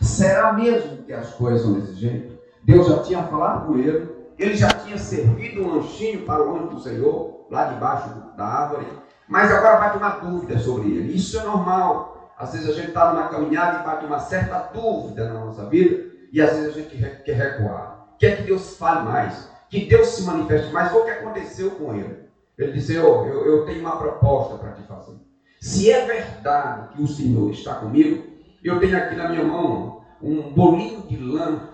Será 0.00 0.52
mesmo 0.52 1.02
que 1.04 1.12
as 1.12 1.32
coisas 1.34 1.62
são 1.62 1.74
desse 1.74 1.94
jeito? 1.94 2.38
Deus 2.62 2.88
já 2.88 3.02
tinha 3.02 3.22
falado 3.24 3.66
com 3.66 3.78
ele, 3.78 4.10
ele 4.38 4.54
já 4.54 4.68
tinha 4.68 4.98
servido 4.98 5.62
um 5.62 5.76
lanchinho 5.76 6.24
para 6.24 6.42
o 6.42 6.56
anjo 6.56 6.68
do 6.68 6.80
Senhor, 6.80 7.46
lá 7.50 7.66
debaixo 7.66 8.08
da 8.36 8.44
árvore, 8.44 8.86
mas 9.28 9.50
agora 9.50 9.78
bate 9.78 9.98
uma 9.98 10.10
dúvida 10.10 10.58
sobre 10.58 10.88
ele. 10.88 11.14
Isso 11.14 11.38
é 11.38 11.44
normal. 11.44 12.13
Às 12.38 12.52
vezes 12.52 12.68
a 12.68 12.72
gente 12.72 12.88
está 12.88 13.12
numa 13.12 13.28
caminhada 13.28 13.80
e 13.80 13.84
bate 13.84 14.06
uma 14.06 14.18
certa 14.18 14.58
dúvida 14.72 15.32
na 15.32 15.44
nossa 15.44 15.66
vida, 15.66 16.12
e 16.32 16.40
às 16.40 16.56
vezes 16.56 16.68
a 16.70 16.80
gente 16.80 17.22
quer 17.24 17.34
recuar. 17.34 18.16
Quer 18.18 18.36
que 18.36 18.42
Deus 18.44 18.76
fale 18.76 19.04
mais, 19.04 19.50
que 19.68 19.86
Deus 19.86 20.08
se 20.08 20.22
manifeste 20.22 20.72
mais. 20.72 20.90
Foi 20.90 21.02
o 21.02 21.04
que 21.04 21.10
aconteceu 21.10 21.70
com 21.72 21.94
ele. 21.94 22.24
Ele 22.58 22.72
disse: 22.72 22.98
oh, 22.98 23.26
eu, 23.26 23.46
eu 23.46 23.64
tenho 23.64 23.80
uma 23.80 23.96
proposta 23.96 24.56
para 24.56 24.72
te 24.72 24.82
fazer. 24.82 25.16
Se 25.60 25.90
é 25.90 26.04
verdade 26.04 26.88
que 26.94 27.02
o 27.02 27.06
Senhor 27.06 27.50
está 27.50 27.76
comigo, 27.76 28.24
eu 28.62 28.78
tenho 28.80 28.96
aqui 28.96 29.14
na 29.14 29.28
minha 29.28 29.44
mão 29.44 30.04
um 30.20 30.52
bolinho 30.52 31.02
de 31.02 31.16
lã, 31.16 31.68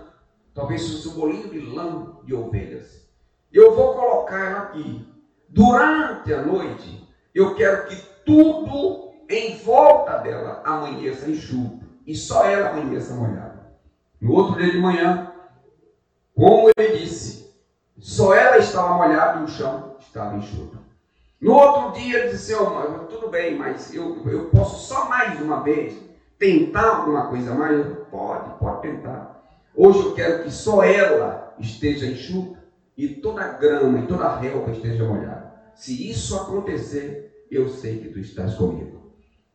talvez 0.53 0.87
fosse 0.87 1.09
um 1.09 1.19
bolinho 1.19 1.49
de 1.49 1.59
lã 1.59 2.17
de 2.23 2.33
ovelhas. 2.33 3.07
Eu 3.51 3.75
vou 3.75 3.93
colocar 3.93 4.57
aqui. 4.57 5.07
Durante 5.49 6.33
a 6.33 6.41
noite, 6.41 7.07
eu 7.35 7.53
quero 7.55 7.87
que 7.87 7.95
tudo 8.25 9.10
em 9.35 9.57
volta 9.57 10.17
dela 10.17 10.61
amanheça 10.65 11.29
enxuto 11.29 11.85
e 12.05 12.15
só 12.15 12.45
ela 12.45 12.69
amanheça 12.69 13.13
molhada. 13.13 13.71
No 14.19 14.33
outro 14.33 14.61
dia 14.61 14.71
de 14.71 14.77
manhã, 14.77 15.31
como 16.35 16.69
ele 16.77 16.97
disse, 16.97 17.51
só 17.97 18.33
ela 18.33 18.57
estava 18.57 18.95
molhada 18.95 19.39
e 19.39 19.43
o 19.43 19.47
chão 19.47 19.95
estava 19.99 20.37
enxuto. 20.37 20.77
No 21.39 21.53
outro 21.53 21.99
dia 21.99 22.19
ele 22.19 22.31
disse, 22.31 22.53
oh, 22.53 23.05
tudo 23.09 23.29
bem, 23.29 23.57
mas 23.57 23.93
eu, 23.93 24.21
eu 24.27 24.45
posso 24.49 24.87
só 24.87 25.09
mais 25.09 25.41
uma 25.41 25.61
vez 25.63 25.97
tentar 26.37 26.97
alguma 26.97 27.27
coisa 27.27 27.53
mais? 27.55 27.85
Pode, 28.11 28.59
pode 28.59 28.81
tentar. 28.81 29.43
Hoje 29.75 29.99
eu 29.99 30.13
quero 30.13 30.43
que 30.43 30.51
só 30.51 30.83
ela 30.83 31.55
esteja 31.59 32.05
enxuta 32.05 32.59
e 32.97 33.07
toda 33.07 33.41
a 33.41 33.53
grama 33.53 33.99
e 33.99 34.07
toda 34.07 34.25
a 34.25 34.37
relva 34.37 34.71
esteja 34.71 35.03
molhada. 35.03 35.51
Se 35.73 36.09
isso 36.09 36.35
acontecer, 36.35 37.47
eu 37.49 37.69
sei 37.69 37.99
que 37.99 38.09
tu 38.09 38.19
estás 38.19 38.55
comigo. 38.55 39.00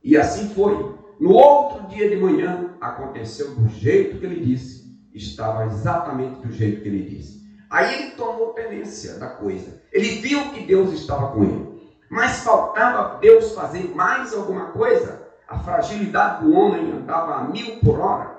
E 0.03 0.17
assim 0.17 0.49
foi. 0.51 0.95
No 1.19 1.33
outro 1.33 1.87
dia 1.89 2.09
de 2.09 2.17
manhã, 2.17 2.75
aconteceu 2.81 3.55
do 3.55 3.69
jeito 3.69 4.19
que 4.19 4.27
ele 4.27 4.45
disse. 4.45 4.87
Estava 5.15 5.65
exatamente 5.67 6.47
do 6.47 6.53
jeito 6.53 6.83
que 6.83 6.89
ele 6.89 7.09
disse. 7.09 7.47
Aí 7.71 7.95
ele 7.95 8.11
tomou 8.13 8.53
tenência 8.53 9.15
da 9.15 9.29
coisa. 9.29 9.83
Ele 9.93 10.21
viu 10.21 10.51
que 10.53 10.67
Deus 10.67 10.93
estava 10.93 11.33
com 11.33 11.43
ele. 11.43 11.97
Mas 12.11 12.41
faltava 12.41 13.19
Deus 13.19 13.53
fazer 13.53 13.95
mais 13.95 14.33
alguma 14.33 14.67
coisa 14.67 15.27
a 15.49 15.59
fragilidade 15.59 16.45
do 16.45 16.53
homem 16.53 16.93
andava 16.93 17.37
a 17.37 17.45
mil 17.45 17.79
por 17.79 18.01
hora. 18.01 18.37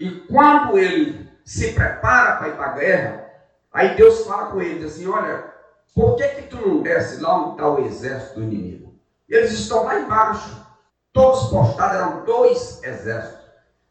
E 0.00 0.10
quando 0.28 0.78
ele 0.78 1.28
se 1.44 1.72
prepara 1.72 2.36
para 2.36 2.48
ir 2.48 2.56
para 2.56 2.66
a 2.66 2.72
guerra, 2.72 3.30
aí 3.72 3.96
Deus 3.96 4.24
fala 4.24 4.46
com 4.46 4.60
ele, 4.60 4.84
assim, 4.84 5.06
olha, 5.06 5.44
por 5.94 6.16
que 6.16 6.26
que 6.28 6.42
tu 6.42 6.56
não 6.56 6.82
desce 6.82 7.20
lá 7.20 7.36
onde 7.36 7.52
está 7.52 7.68
o 7.68 7.84
exército 7.84 8.40
do 8.40 8.44
inimigo? 8.44 8.94
Eles 9.28 9.52
estão 9.52 9.84
lá 9.84 9.98
embaixo, 9.98 10.66
todos 11.18 11.48
postados, 11.48 11.96
eram 11.96 12.24
dois 12.24 12.80
exércitos. 12.84 13.48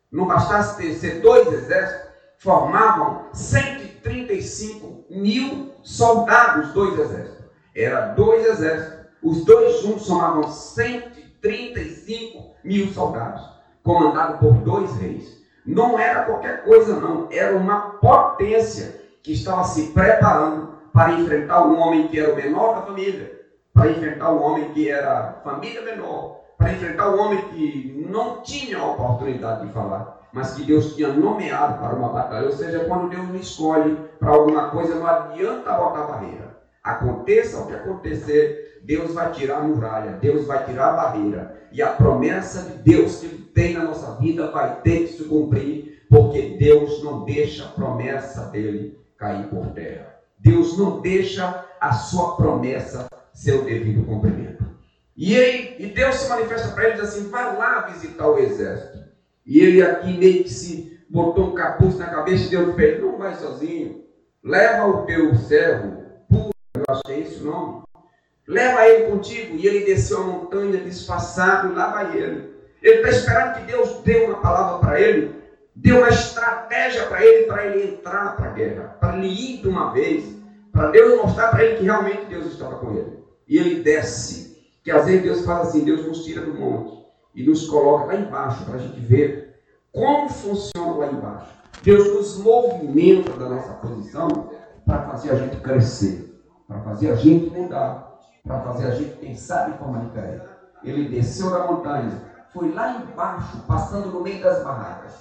Não 0.10 0.28
bastasse 0.28 0.78
ter, 0.78 0.94
ser 0.94 1.20
dois 1.20 1.52
exércitos, 1.52 2.08
formavam 2.38 3.26
130 3.34 3.88
135 4.08 5.06
mil 5.10 5.74
soldados, 5.84 6.72
dois 6.74 6.98
exércitos. 6.98 7.46
Era 7.76 8.13
dois 8.13 8.46
exércitos. 8.46 9.08
Os 9.22 9.44
dois 9.46 9.82
juntos 9.82 10.06
somavam 10.06 10.48
135 10.48 12.56
mil 12.63 12.88
soldados, 12.94 13.42
comandados 13.84 14.40
por 14.40 14.54
dois 14.54 14.96
reis. 14.98 15.46
Não 15.66 16.00
era 16.00 16.24
qualquer 16.24 16.63
coisa, 16.63 16.98
não. 17.00 17.28
Era 17.32 17.58
uma 17.58 17.98
potência 18.00 19.02
que 19.22 19.34
estava 19.34 19.66
se 19.66 19.88
preparando 19.88 20.78
para 20.94 21.12
enfrentar 21.13 21.68
um 21.68 21.78
homem 21.80 22.08
que 22.08 22.18
era 22.20 22.32
o 22.32 22.36
menor 22.36 22.76
da 22.76 22.84
família, 22.84 23.42
para 23.74 23.90
enfrentar 23.92 24.32
um 24.32 24.42
homem 24.42 24.72
que 24.72 24.90
era 24.90 25.42
família 25.44 25.82
menor, 25.82 26.40
para 26.58 26.74
enfrentar 26.74 27.10
um 27.13 27.20
homem 27.20 27.41
que 27.50 28.06
não 28.10 28.41
tinha 28.41 28.84
oportunidade 28.84 29.65
de 29.65 29.74
falar, 29.74 30.28
mas 30.34 30.54
que 30.54 30.63
Deus 30.63 30.96
tinha 30.96 31.10
nomeado 31.10 31.80
para 31.80 31.96
uma 31.96 32.10
batalha. 32.10 32.48
Ou 32.48 32.52
seja, 32.52 32.86
quando 32.86 33.10
Deus 33.10 33.28
me 33.28 33.39
escolhe 33.39 33.98
para 34.20 34.32
alguma 34.32 34.70
coisa, 34.70 34.96
não 34.96 35.08
adianta 35.08 35.74
botar 35.74 36.08
barreira. 36.08 36.58
Aconteça 36.84 37.60
o 37.60 37.67
que 37.67 37.74
acontecer, 37.74 38.82
Deus 38.84 39.13
vai 39.13 39.32
tirar 39.32 39.58
a 39.58 39.62
muralha, 39.62 40.13
Deus 40.13 40.46
vai 40.46 40.63
tirar 40.65 40.89
a 40.89 40.93
barreira. 40.93 41.58
E 41.72 41.82
a 41.82 41.88
promessa 41.88 42.62
de 42.62 42.78
Deus 42.78 43.20
que 43.20 43.26
Ele 43.26 43.38
tem 43.54 43.74
na 43.74 43.84
nossa 43.84 44.15
vida 44.15 44.50
vai 44.52 44.82
ter 44.82 45.00
que 45.02 45.13
se 45.13 45.24
cumprir, 45.26 46.06
porque 46.10 46.56
Deus 46.58 47.04
não 47.04 47.26
deixa 47.26 47.65
a 47.65 47.70
promessa 47.70 48.46
dele 48.46 48.98
cair 49.17 49.48
por 49.48 49.67
terra. 49.67 50.15
Deus 50.39 50.78
não 50.78 51.02
deixa 51.02 51.65
a 51.82 51.91
sua 51.91 52.36
promessa 52.36 53.08
ser 53.34 53.60
o 53.60 53.65
devido 53.65 54.06
cumprimento. 54.06 54.57
E, 55.17 55.34
ele, 55.36 55.75
e 55.80 55.88
Deus 55.88 56.15
se 56.15 56.30
manifesta 56.30 56.69
para 56.69 56.84
ele 56.84 56.93
e 56.93 57.01
diz 57.01 57.10
assim: 57.10 57.30
vai 57.30 57.58
lá 57.58 57.82
visitar 57.88 58.27
o 58.27 58.38
exército. 58.38 58.99
E 59.43 59.60
ele 59.60 59.82
aqui 59.82 60.15
meio 60.15 60.43
que 60.43 60.49
se 60.53 61.01
botou 61.10 61.47
um 61.47 61.56
capuz 61.56 61.97
na 61.97 62.06
cabeça 62.06 62.45
e 62.45 62.49
Deus 62.49 62.75
fez: 62.75 63.01
não 63.01 63.17
vai 63.17 63.34
sozinho, 63.34 64.06
leva 64.43 64.86
o 64.86 65.06
teu 65.08 65.34
servo, 65.36 66.03
puro, 66.30 66.51
eu 66.75 66.84
acho 66.88 67.01
que 67.03 67.12
é 67.13 67.19
esse 67.19 67.41
o 67.41 67.45
nome, 67.45 67.82
leva 68.47 68.88
ele 68.88 69.10
contigo. 69.10 69.56
E 69.56 69.65
ele 69.65 69.86
desceu 69.86 70.19
a 70.19 70.23
montanha 70.23 70.77
disfarçado 70.82 71.71
e 71.71 71.75
lá 71.75 71.91
vai 71.91 72.15
ele. 72.15 72.56
Ele 72.84 72.97
está 72.97 73.10
esperando 73.10 73.56
que 73.56 73.71
Deus 73.71 74.01
dê 74.03 74.17
uma 74.17 74.39
palavra 74.39 74.77
para 74.77 75.01
ele, 75.01 75.36
dê 75.75 75.93
uma 75.93 76.10
estratégia 76.10 77.08
para 77.08 77.25
ele, 77.25 77.47
para 77.47 77.65
ele 77.65 77.93
entrar 77.93 78.36
para 78.36 78.51
a 78.51 78.53
guerra, 78.53 78.97
para 78.99 79.17
ele 79.17 79.30
ir 79.30 79.62
de 79.63 79.67
uma 79.67 79.91
vez, 79.91 80.25
para 80.71 80.91
Deus 80.91 81.19
mostrar 81.19 81.47
para 81.47 81.63
ele 81.63 81.77
que 81.77 81.86
realmente 81.86 82.25
Deus 82.25 82.45
estava 82.45 82.75
com 82.75 82.95
ele. 82.95 83.17
E 83.47 83.58
ele 83.58 83.82
desce 83.82 84.47
que 84.88 84.91
às 84.93 85.06
vezes 85.06 85.21
Deus 85.21 85.45
fala 85.45 85.63
assim, 85.63 85.84
Deus 85.84 86.08
nos 86.08 86.23
tira 86.23 86.45
do 86.45 86.54
monte 86.54 87.06
e 87.36 87.43
nos 87.43 87.67
coloca 87.67 88.06
lá 88.06 88.15
embaixo 88.15 88.63
para 88.63 88.76
a 88.76 88.78
gente 88.78 88.97
ver 89.02 89.62
como 89.91 90.30
funciona 90.30 90.95
lá 90.95 91.08
embaixo. 91.08 91.47
Deus 91.84 92.08
nos 92.13 92.38
movimenta 92.38 93.34
da 93.34 93.50
nossa 93.50 93.73
posição 93.73 94.50
para 94.86 95.02
fazer 95.02 95.32
a 95.32 95.36
gente 95.36 95.58
crescer, 95.58 96.41
para 96.65 96.80
fazer 96.84 97.12
a 97.12 97.15
gente 97.15 97.54
mudar, 97.54 98.17
para 98.45 98.62
fazer 98.62 98.88
a 98.88 98.91
gente 98.91 99.17
pensar 99.17 99.69
de 99.69 99.78
forma 99.78 100.06
diferente. 100.06 100.45
Ele 100.82 101.10
desceu 101.10 101.50
da 101.50 101.69
montanha, 101.69 102.21
foi 102.54 102.71
lá 102.71 102.95
embaixo, 102.95 103.58
passando 103.67 104.08
no 104.08 104.21
meio 104.21 104.41
das 104.41 104.63
barracas. 104.63 105.15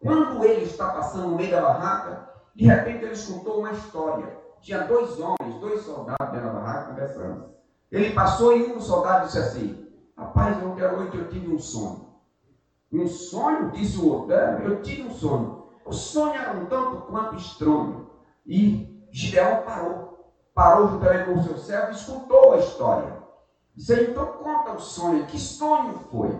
Quando 0.00 0.44
ele 0.44 0.64
está 0.64 0.88
passando 0.88 1.28
no 1.28 1.36
meio 1.36 1.52
da 1.52 1.60
barraca, 1.60 2.28
de 2.56 2.64
repente 2.64 3.04
ele 3.04 3.14
escutou 3.14 3.60
uma 3.60 3.70
história. 3.70 4.36
Tinha 4.60 4.80
dois 4.80 5.16
homens, 5.20 5.60
dois 5.60 5.82
soldados 5.82 6.28
dentro 6.32 6.48
da 6.48 6.54
barraca 6.54 6.90
conversando. 6.90 7.61
Ele 7.92 8.14
passou 8.14 8.56
e 8.56 8.64
um 8.64 8.74
dos 8.76 8.84
soldados 8.84 9.26
disse 9.26 9.38
assim: 9.38 9.86
Rapaz, 10.16 10.56
ontem 10.64 10.82
à 10.82 10.92
noite 10.92 11.18
eu 11.18 11.28
tive 11.28 11.52
um 11.52 11.58
sonho. 11.58 12.08
Um 12.90 13.06
sonho? 13.06 13.70
Disse 13.70 13.98
o 13.98 14.08
outro: 14.08 14.32
é, 14.32 14.62
Eu 14.64 14.80
tive 14.80 15.02
um 15.02 15.10
sonho. 15.10 15.66
O 15.84 15.92
sonho 15.92 16.34
era 16.34 16.52
um 16.52 16.64
tanto 16.64 17.02
quanto 17.02 17.36
estranho. 17.36 18.08
E 18.46 19.06
Gideão 19.12 19.62
parou. 19.62 20.32
Parou 20.54 20.88
juntamente 20.88 21.24
com 21.26 21.38
o 21.38 21.42
seu 21.42 21.58
servo 21.58 21.92
e 21.92 21.94
escutou 21.94 22.54
a 22.54 22.58
história. 22.58 23.14
Disse: 23.74 24.04
Então 24.04 24.24
conta 24.24 24.72
o 24.72 24.80
sonho. 24.80 25.26
Que 25.26 25.38
sonho 25.38 25.98
foi? 26.10 26.34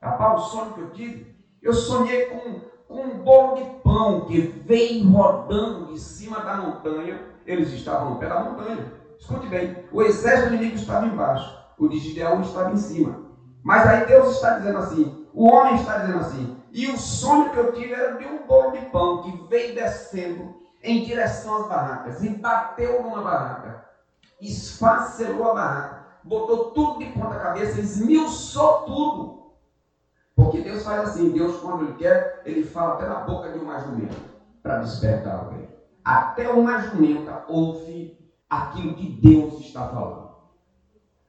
Rapaz, 0.00 0.42
o 0.42 0.44
sonho 0.50 0.74
que 0.74 0.80
eu 0.80 0.90
tive, 0.90 1.34
eu 1.62 1.72
sonhei 1.72 2.26
com, 2.26 2.60
com 2.86 3.02
um 3.02 3.18
bolo 3.22 3.54
de 3.54 3.64
pão 3.82 4.26
que 4.26 4.40
veio 4.40 5.08
rodando 5.08 5.86
de 5.86 5.98
cima 5.98 6.40
da 6.40 6.56
montanha. 6.56 7.32
Eles 7.46 7.72
estavam 7.72 8.10
no 8.10 8.16
pé 8.18 8.28
da 8.28 8.40
montanha. 8.40 9.01
Escute 9.22 9.46
bem, 9.46 9.76
o 9.92 10.02
exército 10.02 10.52
inimigo 10.52 10.74
estava 10.74 11.06
embaixo, 11.06 11.56
o 11.78 11.86
de 11.88 11.96
Gideão 12.00 12.40
estava 12.42 12.72
em 12.72 12.76
cima. 12.76 13.30
Mas 13.62 13.86
aí 13.86 14.04
Deus 14.04 14.34
está 14.34 14.58
dizendo 14.58 14.78
assim, 14.78 15.28
o 15.32 15.48
homem 15.48 15.76
está 15.76 15.98
dizendo 15.98 16.18
assim, 16.18 16.60
e 16.72 16.88
o 16.88 16.98
sonho 16.98 17.52
que 17.52 17.56
eu 17.56 17.72
tive 17.72 17.92
era 17.94 18.16
de 18.16 18.26
um 18.26 18.44
bolo 18.48 18.72
de 18.72 18.84
pão 18.86 19.22
que 19.22 19.46
veio 19.48 19.76
descendo 19.76 20.56
em 20.82 21.04
direção 21.04 21.62
às 21.62 21.68
barracas, 21.68 22.24
e 22.24 22.30
bateu 22.30 23.00
numa 23.00 23.22
barraca, 23.22 23.84
esfacelou 24.40 25.52
a 25.52 25.54
barraca, 25.54 26.04
botou 26.24 26.72
tudo 26.72 26.98
de 26.98 27.12
ponta 27.12 27.38
cabeça, 27.38 27.78
esmiuçou 27.78 28.80
tudo. 28.80 29.42
Porque 30.34 30.62
Deus 30.62 30.82
faz 30.82 31.00
assim, 31.00 31.30
Deus 31.30 31.60
quando 31.60 31.84
Ele 31.84 31.94
quer, 31.94 32.42
Ele 32.44 32.64
fala 32.64 33.00
na 33.06 33.20
boca 33.20 33.52
de 33.52 33.58
uma 33.60 33.78
jumenta, 33.78 34.16
para 34.60 34.78
despertar 34.78 35.44
alguém. 35.44 35.70
Até 36.04 36.48
uma 36.48 36.78
jumenta 36.78 37.44
ouve 37.46 38.20
aquilo 38.52 38.94
que 38.94 39.08
Deus 39.08 39.60
está 39.60 39.88
falando. 39.88 40.30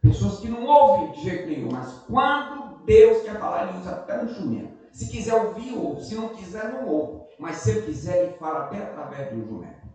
Pessoas 0.02 0.40
que 0.40 0.50
não 0.50 0.66
ouvem 0.66 1.12
de 1.14 1.22
jeito 1.22 1.48
nenhum, 1.48 1.72
mas 1.72 1.94
quando 2.10 2.84
Deus 2.84 3.24
quer 3.24 3.40
falar, 3.40 3.70
ele 3.70 3.78
usa 3.78 3.92
até 3.92 4.22
um 4.22 4.28
jumento. 4.28 4.74
Se 4.92 5.10
quiser 5.10 5.34
ouvir, 5.34 5.74
ouve. 5.74 6.04
Se 6.04 6.16
não 6.16 6.30
quiser, 6.30 6.74
não 6.74 6.88
ouve. 6.88 7.24
Mas 7.40 7.58
se 7.58 7.72
ele 7.72 7.84
quiser, 7.84 8.24
ele 8.24 8.34
fala 8.34 8.66
até 8.66 8.78
através 8.78 9.30
de 9.30 9.36
um 9.38 9.48
jumento. 9.48 9.88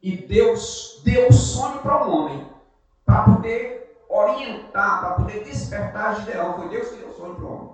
E 0.00 0.16
Deus 0.16 1.02
deu 1.04 1.32
sonho 1.32 1.80
para 1.80 2.06
o 2.06 2.08
um 2.08 2.16
homem, 2.16 2.46
para 3.04 3.24
poder 3.24 4.04
orientar, 4.08 5.00
para 5.00 5.14
poder 5.14 5.42
despertar 5.42 6.20
Gideão. 6.20 6.54
Foi 6.54 6.68
Deus 6.68 6.88
que 6.88 6.96
deu 6.96 7.12
sonho 7.12 7.34
para 7.34 7.44
o 7.44 7.52
homem. 7.52 7.70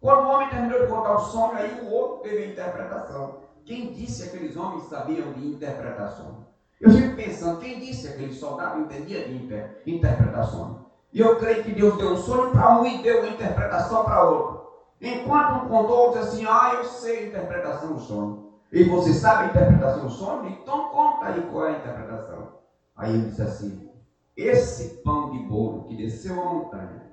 Quando 0.00 0.26
o 0.26 0.30
homem 0.30 0.48
terminou 0.48 0.80
de 0.80 0.88
contar 0.88 1.14
o 1.14 1.20
sonho, 1.20 1.56
aí 1.56 1.80
o 1.80 1.90
outro 1.92 2.28
teve 2.28 2.42
a 2.42 2.46
interpretação. 2.48 3.36
Quem 3.64 3.92
disse 3.92 4.22
que 4.28 4.36
aqueles 4.36 4.56
homens 4.56 4.88
sabiam 4.88 5.32
de 5.32 5.46
interpretação? 5.46 6.51
Eu 6.82 6.90
fico 6.90 7.14
pensando, 7.14 7.60
quem 7.60 7.78
disse 7.78 8.08
que 8.08 8.14
aquele 8.14 8.32
soldado 8.32 8.80
entendia 8.80 9.24
de 9.28 9.36
inter, 9.36 9.84
interpretações? 9.86 10.78
E 11.12 11.20
eu 11.20 11.38
creio 11.38 11.62
que 11.62 11.76
Deus 11.76 11.96
deu 11.96 12.10
um 12.10 12.16
sonho 12.16 12.50
para 12.50 12.76
um 12.76 12.84
e 12.84 13.04
deu 13.04 13.20
uma 13.20 13.28
interpretação 13.28 14.04
para 14.04 14.28
outro. 14.28 14.66
Enquanto 15.00 15.64
um 15.64 15.68
contou, 15.68 16.08
disse 16.08 16.18
assim, 16.18 16.44
ah, 16.44 16.74
eu 16.74 16.82
sei 16.82 17.20
a 17.20 17.28
interpretação 17.28 17.94
do 17.94 18.00
sonho. 18.00 18.48
E 18.72 18.82
você 18.82 19.14
sabe 19.14 19.44
a 19.44 19.46
interpretação 19.50 20.06
do 20.06 20.10
sonho? 20.10 20.48
Então 20.48 20.88
conta 20.88 21.26
aí 21.26 21.46
qual 21.46 21.68
é 21.68 21.74
a 21.76 21.78
interpretação. 21.78 22.48
Aí 22.96 23.14
ele 23.14 23.26
disse 23.26 23.42
assim, 23.42 23.88
esse 24.36 25.02
pão 25.04 25.30
de 25.30 25.38
bolo 25.38 25.84
que 25.84 25.94
desceu 25.94 26.42
a 26.42 26.52
montanha 26.52 27.06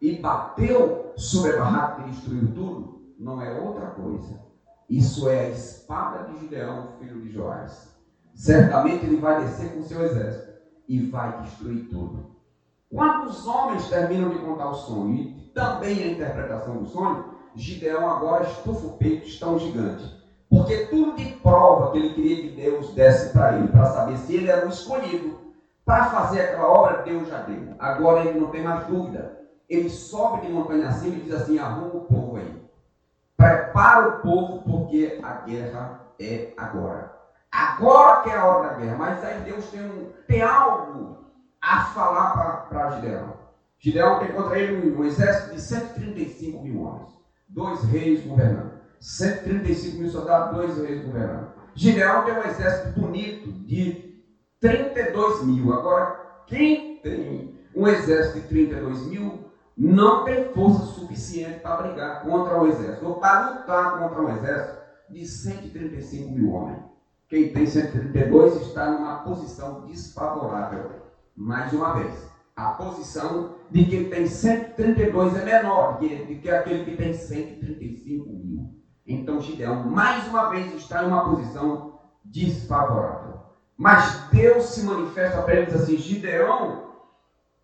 e 0.00 0.18
bateu 0.18 1.12
sobre 1.14 1.52
a 1.52 1.58
barraca 1.58 2.00
e 2.00 2.10
destruiu 2.10 2.54
tudo, 2.54 2.98
não 3.18 3.42
é 3.42 3.52
outra 3.52 3.88
coisa. 3.88 4.40
Isso 4.88 5.28
é 5.28 5.40
a 5.40 5.48
espada 5.50 6.22
de 6.22 6.40
Gideão, 6.40 6.88
filho 6.98 7.20
de 7.20 7.28
Joás 7.28 7.99
certamente 8.34 9.06
ele 9.06 9.20
vai 9.20 9.44
descer 9.44 9.74
com 9.74 9.82
seu 9.82 10.02
exército 10.02 10.52
e 10.88 11.00
vai 11.10 11.42
destruir 11.42 11.88
tudo. 11.88 12.30
Quando 12.90 13.28
os 13.28 13.46
homens 13.46 13.88
terminam 13.88 14.30
de 14.30 14.38
contar 14.40 14.70
o 14.70 14.74
sonho 14.74 15.14
e 15.14 15.52
também 15.54 16.02
a 16.02 16.08
interpretação 16.08 16.78
do 16.78 16.88
sonho, 16.88 17.36
Gideão 17.54 18.10
agora 18.10 18.44
estufa 18.44 18.86
o 18.86 18.96
peito, 18.98 19.26
está 19.26 19.48
um 19.48 19.58
gigante. 19.58 20.20
Porque 20.48 20.86
tudo 20.86 21.16
de 21.16 21.26
prova 21.34 21.92
que 21.92 21.98
ele 21.98 22.14
queria 22.14 22.48
que 22.48 22.56
Deus 22.56 22.92
desse 22.94 23.32
para 23.32 23.56
ele, 23.56 23.68
para 23.68 23.86
saber 23.86 24.18
se 24.18 24.34
ele 24.34 24.50
era 24.50 24.66
o 24.66 24.70
escolhido 24.70 25.38
para 25.84 26.10
fazer 26.10 26.42
aquela 26.42 26.68
obra, 26.68 27.02
Deus 27.02 27.28
já 27.28 27.38
deu. 27.42 27.74
Agora 27.78 28.20
ele 28.20 28.38
não 28.38 28.50
tem 28.50 28.62
mais 28.62 28.86
dúvida. 28.86 29.38
Ele 29.68 29.88
sobe 29.88 30.46
de 30.46 30.52
montanha 30.52 30.88
acima 30.88 31.16
e 31.16 31.20
diz 31.20 31.32
assim: 31.32 31.58
arruma 31.58 31.94
o 31.94 32.04
povo 32.04 32.36
aí. 32.36 32.62
Prepara 33.36 34.08
o 34.08 34.22
povo, 34.22 34.62
porque 34.62 35.18
a 35.22 35.32
guerra 35.32 36.00
é 36.20 36.52
agora. 36.56 37.19
Agora 37.52 38.22
que 38.22 38.30
é 38.30 38.36
a 38.36 38.46
hora 38.46 38.68
da 38.68 38.74
guerra, 38.74 38.96
mas 38.96 39.24
aí 39.24 39.40
Deus 39.40 39.66
tem, 39.70 39.82
um, 39.82 40.12
tem 40.26 40.42
algo 40.42 41.18
a 41.60 41.84
falar 41.86 42.68
para 42.68 42.90
Gideão. 42.92 43.34
Gideão 43.78 44.18
tem 44.20 44.32
contra 44.32 44.58
ele 44.58 44.90
um, 44.90 45.00
um 45.00 45.04
exército 45.04 45.54
de 45.54 45.60
135 45.60 46.62
mil 46.62 46.82
homens, 46.82 47.08
dois 47.48 47.82
reis 47.84 48.24
governando. 48.24 48.78
135 49.00 49.98
mil 49.98 50.10
soldados, 50.10 50.56
dois 50.56 50.76
reis 50.78 51.04
governando. 51.04 51.52
Gideão 51.74 52.24
tem 52.24 52.34
um 52.34 52.44
exército 52.44 53.00
bonito 53.00 53.50
de 53.66 54.22
32 54.60 55.44
mil. 55.44 55.72
Agora, 55.72 56.20
quem 56.46 57.00
tem 57.00 57.58
um 57.74 57.88
exército 57.88 58.40
de 58.40 58.48
32 58.48 59.06
mil 59.06 59.50
não 59.76 60.24
tem 60.24 60.52
força 60.52 60.84
suficiente 60.92 61.60
para 61.60 61.82
brigar 61.82 62.22
contra 62.22 62.60
o 62.60 62.66
exército, 62.66 63.06
ou 63.06 63.14
para 63.14 63.50
lutar 63.50 63.98
contra 63.98 64.20
um 64.20 64.36
exército 64.36 64.78
de 65.08 65.26
135 65.26 66.30
mil 66.32 66.52
homens. 66.52 66.89
Quem 67.30 67.52
tem 67.52 67.64
132 67.64 68.56
está 68.66 68.90
numa 68.90 69.20
posição 69.20 69.86
desfavorável. 69.86 70.90
Mais 71.36 71.72
uma 71.72 71.94
vez, 71.94 72.28
a 72.56 72.72
posição 72.72 73.54
de 73.70 73.84
quem 73.84 74.10
tem 74.10 74.26
132 74.26 75.36
é 75.36 75.44
menor 75.44 75.92
do 75.92 75.98
que, 76.00 76.34
que 76.40 76.50
aquele 76.50 76.84
que 76.84 76.96
tem 76.96 77.12
135 77.12 78.28
mil. 78.28 78.74
Então 79.06 79.40
Gideão, 79.40 79.88
mais 79.88 80.26
uma 80.26 80.50
vez, 80.50 80.74
está 80.74 81.04
em 81.04 81.06
uma 81.06 81.24
posição 81.24 82.00
desfavorável. 82.24 83.40
Mas 83.78 84.28
Deus 84.32 84.64
se 84.64 84.82
manifesta 84.82 85.42
para 85.42 85.62
assim: 85.62 85.96
Gideão, 85.96 86.90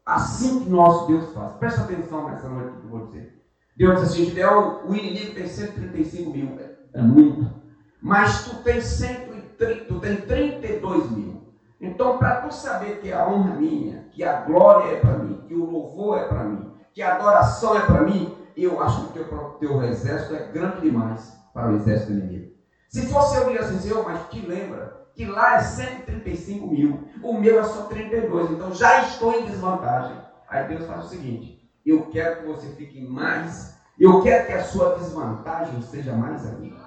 assim 0.07 0.61
que 0.61 0.71
nosso 0.71 1.09
Deus 1.09 1.35
faz. 1.35 1.55
Presta 1.55 1.83
atenção 1.83 2.29
nessa 2.29 2.49
noite 2.49 2.79
que 2.79 2.87
eu 2.87 2.91
vou 2.91 3.07
dizer. 3.07 3.43
Deus 3.77 4.01
diz 4.01 4.11
assim: 4.11 4.25
Gideão, 4.27 4.87
o 4.87 4.95
inimigo 4.95 5.35
tem 5.35 5.49
135 5.49 6.31
mil, 6.31 6.57
é 6.95 7.03
muito. 7.03 7.57
Mas 8.01 8.45
tu 8.45 8.63
tem 8.63 8.81
130, 8.81 9.26
tu 9.57 10.01
tem 10.01 10.17
32 10.17 11.11
mil. 11.11 11.55
Então, 11.81 12.19
para 12.19 12.43
tu 12.43 12.55
saber 12.55 13.01
que 13.01 13.13
a 13.13 13.27
honra 13.27 13.55
é 13.55 13.57
minha, 13.59 14.05
que 14.11 14.25
a 14.25 14.41
glória 14.43 14.93
é 14.93 15.01
para 15.01 15.19
mim, 15.19 15.45
que 15.47 15.55
o 15.55 15.65
louvor 15.65 16.19
é 16.19 16.25
para 16.25 16.45
mim, 16.45 16.73
que 16.93 17.03
a 17.03 17.15
adoração 17.15 17.77
é 17.77 17.81
para 17.81 18.03
mim, 18.03 18.35
eu 18.57 18.83
acho 18.83 19.09
que 19.09 19.19
o 19.19 19.25
teu, 19.25 19.45
teu 19.61 19.83
exército 19.83 20.35
é 20.35 20.47
grande 20.47 20.81
demais 20.81 21.37
para 21.53 21.71
o 21.71 21.77
exército 21.77 22.13
inimigo. 22.13 22.53
Se 22.89 23.07
fosse 23.07 23.37
eu, 23.37 23.51
ia 23.51 23.61
assim, 23.61 23.79
Senhor, 23.79 24.03
mas 24.05 24.29
te 24.31 24.41
lembra 24.41 25.07
que 25.15 25.27
lá 25.27 25.57
é 25.57 25.61
135 25.61 26.67
mil, 26.67 27.09
o 27.23 27.35
meu 27.35 27.61
é 27.61 27.65
só 27.65 27.83
32, 27.83 28.53
então 28.53 28.73
já 28.73 29.01
estou 29.03 29.35
em 29.35 29.45
desvantagem. 29.45 30.17
Aí 30.49 30.67
Deus 30.69 30.87
faz 30.87 31.05
o 31.05 31.09
seguinte: 31.09 31.59
eu 31.85 32.07
quero 32.07 32.41
que 32.41 32.47
você 32.47 32.69
fique 32.69 33.01
mais, 33.01 33.75
eu 33.99 34.23
quero 34.23 34.47
que 34.47 34.53
a 34.53 34.65
sua 34.65 34.95
desvantagem 34.95 35.81
seja 35.83 36.15
mais 36.15 36.47
ainda. 36.47 36.86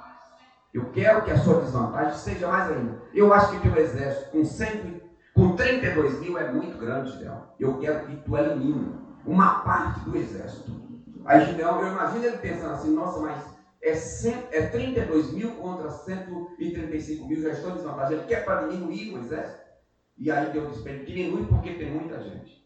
Eu 0.74 0.92
quero 0.92 1.24
que 1.24 1.32
a 1.32 1.38
sua 1.38 1.62
desvantagem 1.62 2.14
seja 2.14 2.48
mais 2.48 2.72
ainda. 2.72 3.02
Eu 3.14 3.34
acho 3.34 3.52
que 3.52 3.68
teu 3.68 3.76
exército 3.76 4.32
com 4.32 4.46
100, 4.46 5.02
com 5.34 5.56
32 5.56 6.20
mil 6.20 6.38
é 6.38 6.52
muito 6.52 6.78
grande, 6.78 7.12
Gideão. 7.12 7.44
Eu 7.60 7.80
quero 7.80 8.06
que 8.06 8.16
tu 8.18 8.38
elimine 8.38 8.94
uma 9.26 9.62
parte 9.62 10.02
do 10.02 10.16
exército. 10.16 10.72
Aí 11.26 11.46
Gideão, 11.46 11.82
eu 11.82 11.92
imagino 11.92 12.26
ele 12.26 12.38
pensando 12.38 12.74
assim, 12.74 12.94
nossa, 12.94 13.20
mas 13.20 13.60
é, 13.82 13.96
100, 13.96 14.48
é 14.52 14.68
32 14.68 15.32
mil 15.32 15.52
contra 15.54 15.90
135 15.90 17.28
mil, 17.28 17.42
já 17.42 17.50
estou 17.50 17.72
desvantagem. 17.72 18.18
Ele 18.18 18.28
quer 18.28 18.46
para 18.46 18.68
diminuir 18.68 19.14
o 19.14 19.20
exército. 19.20 19.70
E 20.18 20.30
aí 20.30 20.52
Deus 20.52 20.72
diz 20.72 20.82
para 20.82 20.92
ele, 20.92 21.06
diminui 21.06 21.46
porque 21.46 21.74
tem 21.74 21.92
muita 21.92 22.22
gente. 22.22 22.60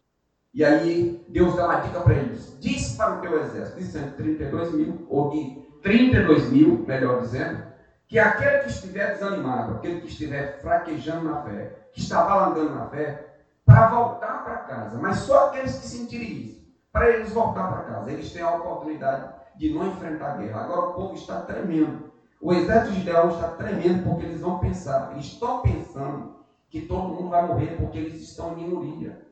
E 0.54 0.64
aí 0.64 1.24
Deus 1.30 1.56
dá 1.56 1.66
uma 1.66 1.80
dica 1.80 2.02
para 2.02 2.14
eles, 2.16 2.58
diz 2.60 2.96
para 2.96 3.18
o 3.18 3.22
teu 3.22 3.40
exército, 3.42 3.80
de 3.80 3.86
132 3.86 4.74
mil, 4.74 5.06
ou 5.10 5.30
de 5.32 5.64
32 5.82 6.52
mil, 6.52 6.86
melhor 6.88 7.22
dizendo, 7.22 7.73
que 8.14 8.20
aquele 8.20 8.60
que 8.60 8.70
estiver 8.70 9.14
desanimado, 9.14 9.74
aquele 9.74 10.02
que 10.02 10.06
estiver 10.06 10.62
fraquejando 10.62 11.28
na 11.28 11.42
fé, 11.42 11.88
que 11.92 12.00
está 12.00 12.24
balandando 12.24 12.76
na 12.76 12.86
fé, 12.86 13.40
para 13.66 13.88
voltar 13.88 14.44
para 14.44 14.58
casa, 14.58 15.00
mas 15.00 15.18
só 15.18 15.48
aqueles 15.48 15.80
que 15.80 15.88
sentirem 15.88 16.44
isso, 16.44 16.64
para 16.92 17.10
eles 17.10 17.34
voltar 17.34 17.72
para 17.72 17.92
casa, 17.92 18.12
eles 18.12 18.32
têm 18.32 18.44
a 18.44 18.54
oportunidade 18.54 19.34
de 19.56 19.74
não 19.74 19.88
enfrentar 19.88 20.34
a 20.34 20.38
guerra. 20.38 20.62
Agora 20.62 20.90
o 20.90 20.94
povo 20.94 21.16
está 21.16 21.42
tremendo. 21.42 22.12
O 22.40 22.54
exército 22.54 22.94
de 22.94 23.00
Israel 23.00 23.30
está 23.30 23.48
tremendo 23.48 24.04
porque 24.04 24.28
eles 24.28 24.42
vão 24.42 24.60
pensar, 24.60 25.14
eles 25.14 25.26
estão 25.26 25.64
pensando 25.64 26.36
que 26.70 26.82
todo 26.82 27.16
mundo 27.16 27.30
vai 27.30 27.48
morrer 27.48 27.78
porque 27.78 27.98
eles 27.98 28.22
estão 28.22 28.54
em 28.54 28.64
minoria. 28.64 29.26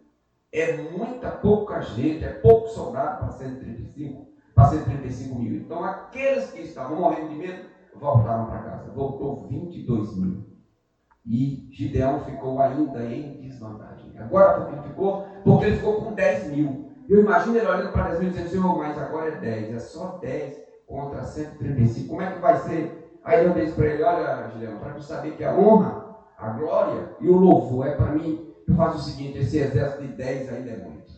É 0.52 0.78
muita 0.90 1.30
pouca 1.30 1.82
gente, 1.82 2.26
é 2.26 2.30
pouco 2.30 2.68
soldado 2.70 3.20
para 3.20 3.32
135, 3.32 4.28
para 4.56 4.70
135 4.70 5.36
mil. 5.38 5.58
Então 5.58 5.84
aqueles 5.84 6.50
que 6.50 6.62
estavam 6.62 6.98
morrendo 6.98 7.30
de 7.30 7.36
medo 7.36 7.70
voltaram 8.00 8.46
para 8.46 8.60
casa. 8.60 8.92
Voltou 8.92 9.48
22 9.48 10.16
mil. 10.18 10.52
E 11.26 11.68
Gideão 11.72 12.22
ficou 12.22 12.60
ainda 12.60 13.04
em 13.04 13.40
desvantagem. 13.42 14.12
Agora 14.18 14.62
por 14.62 14.74
que 14.74 14.90
ficou? 14.90 15.26
Porque 15.44 15.66
ele 15.66 15.78
ficou 15.78 16.02
com 16.02 16.14
10 16.14 16.52
mil. 16.52 16.92
Eu 17.08 17.22
imagino 17.22 17.58
ele 17.58 17.68
olhando 17.68 17.92
para 17.92 18.10
10 18.10 18.20
mil 18.20 18.30
e 18.30 18.32
dizendo, 18.32 18.50
Senhor, 18.50 18.78
mas 18.78 18.98
agora 18.98 19.28
é 19.28 19.36
10, 19.40 19.76
é 19.76 19.80
só 19.80 20.18
10 20.22 20.62
contra 20.88 21.24
135. 21.24 22.10
Como 22.10 22.22
é 22.22 22.32
que 22.32 22.40
vai 22.40 22.58
ser? 22.58 23.20
Aí 23.24 23.46
eu 23.46 23.54
disse 23.54 23.74
para 23.74 23.86
ele, 23.86 24.04
olha, 24.04 24.50
Gideão, 24.50 24.80
para 24.80 24.94
tu 24.94 25.04
saber 25.04 25.36
que 25.36 25.44
a 25.44 25.56
honra, 25.56 26.16
a 26.38 26.50
glória 26.50 27.16
e 27.20 27.30
o 27.30 27.38
louvor 27.38 27.88
é 27.88 27.96
para 27.96 28.14
mim, 28.14 28.52
tu 28.66 28.74
faz 28.76 28.96
o 28.96 29.00
seguinte, 29.00 29.38
esse 29.38 29.58
exército 29.58 30.02
de 30.02 30.14
10 30.14 30.54
ainda 30.54 30.70
é 30.72 30.78
muito. 30.78 31.12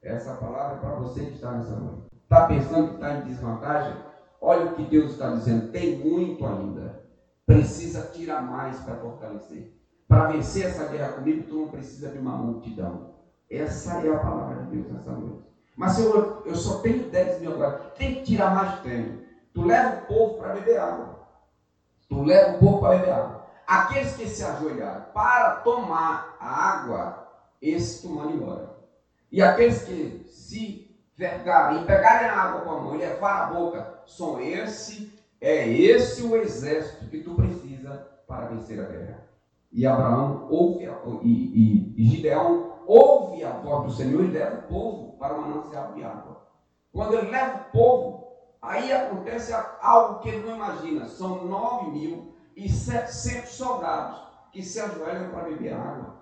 Essa 0.00 0.34
palavra 0.34 0.76
é 0.76 0.80
para 0.80 0.94
você 0.96 1.24
que 1.24 1.34
está 1.34 1.52
nessa 1.52 1.74
noite. 1.76 2.04
Está 2.22 2.46
pensando 2.46 2.88
que 2.88 2.94
está 2.94 3.14
em 3.14 3.22
desvantagem? 3.22 3.94
Olha 4.44 4.66
o 4.66 4.74
que 4.74 4.82
Deus 4.82 5.12
está 5.12 5.30
dizendo, 5.30 5.72
tem 5.72 5.96
muito 6.00 6.44
ainda. 6.44 7.02
Precisa 7.46 8.10
tirar 8.12 8.42
mais 8.42 8.78
para 8.80 8.96
fortalecer. 8.96 9.72
Para 10.06 10.26
vencer 10.26 10.66
essa 10.66 10.84
guerra 10.86 11.12
comigo, 11.12 11.48
tu 11.48 11.54
não 11.54 11.68
precisa 11.68 12.10
de 12.10 12.18
uma 12.18 12.36
multidão. 12.36 13.14
Essa 13.50 14.06
é 14.06 14.14
a 14.14 14.18
palavra 14.18 14.64
de 14.64 14.76
Deus 14.76 14.92
nessa 14.92 15.12
noite. 15.12 15.44
Mas, 15.74 15.92
Senhor, 15.92 16.42
eu 16.44 16.54
só 16.54 16.80
tenho 16.80 17.08
10 17.08 17.40
mil 17.40 17.54
agora. 17.54 17.92
Tem 17.96 18.16
que 18.16 18.22
tirar 18.22 18.54
mais 18.54 18.80
tempo. 18.80 19.24
Tu 19.54 19.64
leva 19.64 19.96
o 19.96 20.06
povo 20.06 20.34
para 20.34 20.52
beber 20.52 20.78
água. 20.78 21.20
Tu 22.06 22.22
leva 22.22 22.56
o 22.56 22.58
povo 22.58 22.80
para 22.80 22.98
beber 22.98 23.12
água. 23.12 23.46
Aqueles 23.66 24.14
que 24.14 24.28
se 24.28 24.44
ajoelharam 24.44 25.06
para 25.14 25.56
tomar 25.62 26.36
a 26.38 26.70
água, 26.70 27.28
esses 27.62 28.02
tu 28.02 28.08
embora. 28.08 28.76
E 29.32 29.40
aqueles 29.40 29.84
que 29.84 30.22
se 30.28 30.94
vergarem 31.16 31.86
pegarem 31.86 32.28
a 32.28 32.42
água 32.42 32.60
com 32.60 32.70
a 32.70 32.80
mão 32.80 32.94
e 32.94 32.98
levar 32.98 33.42
a 33.42 33.46
boca, 33.46 33.93
são 34.06 34.40
esse, 34.40 35.12
é 35.40 35.68
esse 35.68 36.22
o 36.22 36.36
exército 36.36 37.06
que 37.06 37.22
tu 37.22 37.34
precisa 37.34 38.08
para 38.26 38.46
vencer 38.46 38.80
a 38.80 38.84
guerra. 38.84 39.28
E 39.72 39.86
Abraão 39.86 40.46
ouve, 40.50 40.88
e, 41.22 41.28
e, 41.28 41.94
e 41.96 42.04
Gideão 42.08 42.74
ouve 42.86 43.44
a 43.44 43.58
voz 43.58 43.86
do 43.86 43.92
Senhor 43.92 44.24
e 44.24 44.28
leva 44.28 44.60
o 44.60 44.68
povo 44.68 45.18
para 45.18 45.34
o 45.34 45.40
manancial 45.42 45.92
de 45.92 46.04
água. 46.04 46.46
Quando 46.92 47.14
ele 47.14 47.30
leva 47.30 47.56
o 47.56 47.72
povo, 47.72 48.28
aí 48.62 48.92
acontece 48.92 49.52
algo 49.80 50.20
que 50.20 50.28
ele 50.28 50.46
não 50.46 50.54
imagina. 50.54 51.08
São 51.08 51.48
9.700 51.48 53.46
soldados 53.46 54.22
que 54.52 54.62
se 54.62 54.78
ajoelham 54.78 55.30
para 55.30 55.48
beber 55.48 55.74
água. 55.74 56.20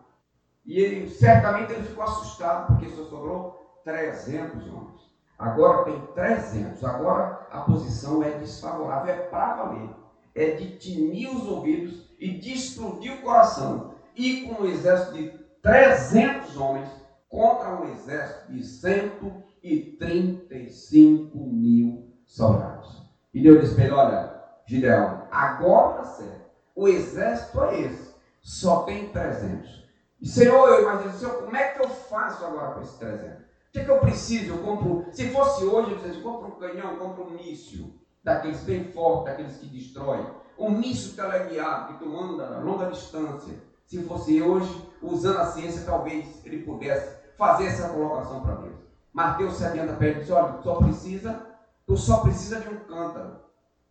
E 0.64 0.78
ele, 0.78 1.10
certamente 1.10 1.72
ele 1.72 1.82
ficou 1.82 2.04
assustado, 2.04 2.68
porque 2.68 2.88
só 2.88 3.04
sobrou 3.04 3.80
300 3.84 4.66
homens. 4.68 5.11
Agora 5.42 5.84
tem 5.84 6.00
300. 6.14 6.82
Agora 6.84 7.48
a 7.50 7.62
posição 7.62 8.22
é 8.22 8.30
desfavorável, 8.38 9.12
é 9.12 9.18
para 9.24 9.56
valer. 9.56 9.90
É 10.36 10.52
de 10.52 10.78
tinir 10.78 11.34
os 11.34 11.48
ouvidos 11.48 12.08
e 12.16 12.38
de 12.38 12.52
explodir 12.52 13.14
o 13.14 13.22
coração. 13.22 13.90
E 14.14 14.42
com 14.42 14.62
um 14.62 14.66
exército 14.66 15.14
de 15.14 15.32
300 15.60 16.56
homens 16.56 16.88
contra 17.28 17.74
um 17.74 17.92
exército 17.92 18.52
de 18.52 18.62
135 18.62 21.38
mil 21.38 22.06
soldados. 22.24 23.02
E 23.34 23.42
Deus 23.42 23.62
disse 23.62 23.74
para 23.74 23.96
Olha, 23.96 24.40
Gideão, 24.64 25.26
agora 25.28 26.04
certo, 26.04 26.52
o 26.76 26.86
exército 26.86 27.60
é 27.64 27.80
esse, 27.80 28.14
só 28.40 28.84
tem 28.84 29.08
300. 29.08 29.90
E 30.20 30.28
Senhor, 30.28 30.68
eu 30.68 30.82
imagino, 30.82 31.12
Senhor, 31.14 31.42
como 31.42 31.56
é 31.56 31.70
que 31.70 31.82
eu 31.82 31.88
faço 31.88 32.44
agora 32.44 32.74
com 32.74 32.82
esses 32.82 32.96
300? 32.96 33.41
O 33.72 33.74
que, 33.74 33.80
é 33.80 33.84
que 33.84 33.90
eu 33.90 34.00
preciso? 34.00 34.52
Eu 34.52 34.58
compro, 34.58 35.06
se 35.12 35.30
fosse 35.30 35.64
hoje, 35.64 35.92
eu 35.92 35.96
dizia, 35.96 36.22
compro 36.22 36.48
um 36.48 36.58
canhão, 36.58 36.96
compro 36.96 37.24
um 37.24 37.30
míssil, 37.30 37.98
daqueles 38.22 38.60
bem 38.64 38.92
fortes, 38.92 39.24
daqueles 39.24 39.56
que 39.56 39.66
destroem. 39.66 40.26
Um 40.58 40.72
míssil 40.72 41.16
teleguiado 41.16 41.94
que 41.94 42.04
tu 42.04 42.06
manda 42.06 42.54
a 42.54 42.60
longa 42.60 42.90
distância 42.90 43.58
se 43.86 44.02
fosse 44.02 44.42
hoje, 44.42 44.90
usando 45.00 45.38
a 45.38 45.46
ciência, 45.46 45.86
talvez 45.86 46.44
ele 46.44 46.64
pudesse 46.64 47.16
fazer 47.38 47.68
essa 47.68 47.88
colocação 47.88 48.42
para 48.42 48.56
Deus. 48.56 48.76
Mas 49.10 49.38
Deus 49.38 49.54
se 49.54 49.64
adianta 49.64 49.94
para 49.94 50.06
ele 50.06 50.18
e 50.18 50.20
diz: 50.20 50.30
olha, 50.30 50.52
tu 50.52 50.64
só 50.64 50.74
precisa, 50.76 51.46
tu 51.86 51.96
só 51.96 52.18
precisa 52.18 52.60
de 52.60 52.68
um 52.68 52.78
cântaro, 52.80 53.38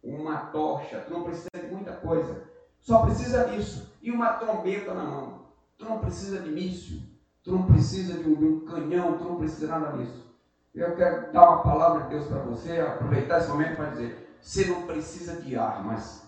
uma 0.04 0.46
tocha, 0.46 1.00
tu 1.00 1.12
não 1.12 1.24
precisa 1.24 1.50
de 1.56 1.74
muita 1.74 1.94
coisa. 1.94 2.44
Só 2.80 3.04
precisa 3.04 3.46
disso. 3.46 3.92
E 4.00 4.12
uma 4.12 4.34
trombeta 4.34 4.94
na 4.94 5.04
mão. 5.04 5.42
Tu 5.80 5.86
não 5.86 5.98
precisa 5.98 6.40
de 6.40 6.52
míssil, 6.52 7.02
tu 7.44 7.52
não 7.52 7.64
precisa 7.64 8.14
de 8.14 8.30
um, 8.30 8.60
de 8.60 8.66
canhão, 8.66 9.18
tu 9.18 9.24
não 9.24 9.36
precisa 9.38 9.68
nada 9.68 9.98
disso. 9.98 10.30
Eu 10.74 10.96
quero 10.96 11.32
dar 11.34 11.50
uma 11.50 11.64
palavra 11.64 12.04
de 12.04 12.10
Deus 12.10 12.28
para 12.28 12.40
você, 12.40 12.80
aproveitar 12.80 13.40
esse 13.40 13.50
momento 13.50 13.76
para 13.76 13.90
dizer: 13.90 14.38
você 14.42 14.66
não 14.66 14.84
precisa 14.84 15.42
de 15.42 15.58
armas 15.58 16.24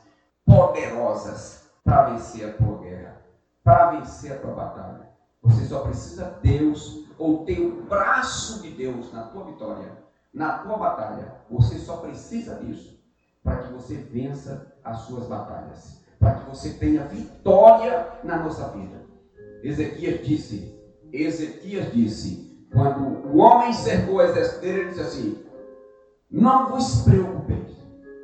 poderosas 0.45 1.63
para 1.83 2.09
vencer 2.09 2.49
a 2.49 2.53
tua 2.53 2.79
guerra 2.79 3.23
para 3.63 3.91
vencer 3.91 4.33
a 4.33 4.39
tua 4.39 4.53
batalha. 4.53 5.09
Você 5.41 5.65
só 5.65 5.79
precisa 5.79 6.37
Deus 6.41 7.05
ou 7.17 7.45
ter 7.45 7.59
o 7.59 7.83
braço 7.83 8.61
de 8.61 8.71
Deus 8.71 9.11
na 9.13 9.23
tua 9.23 9.45
vitória, 9.45 10.03
na 10.33 10.59
tua 10.59 10.77
batalha. 10.77 11.35
Você 11.49 11.77
só 11.77 11.97
precisa 11.97 12.55
disso 12.55 13.01
para 13.43 13.57
que 13.57 13.73
você 13.73 13.95
vença 13.95 14.73
as 14.83 14.99
suas 15.01 15.27
batalhas, 15.27 16.01
para 16.19 16.35
que 16.35 16.49
você 16.49 16.73
tenha 16.73 17.03
vitória 17.05 18.19
na 18.23 18.37
nossa 18.37 18.69
vida. 18.69 19.03
Ezequias 19.61 20.25
disse, 20.25 20.77
Ezequias 21.13 21.93
disse, 21.93 22.67
quando 22.73 23.03
o 23.27 23.37
homem 23.37 23.71
cercou 23.71 24.15
o 24.15 24.21
exército 24.21 24.65
ele 24.65 24.85
disse 24.85 25.01
assim: 25.01 25.45
Não 26.29 26.69
vos 26.69 27.03
preocupeis. 27.03 27.71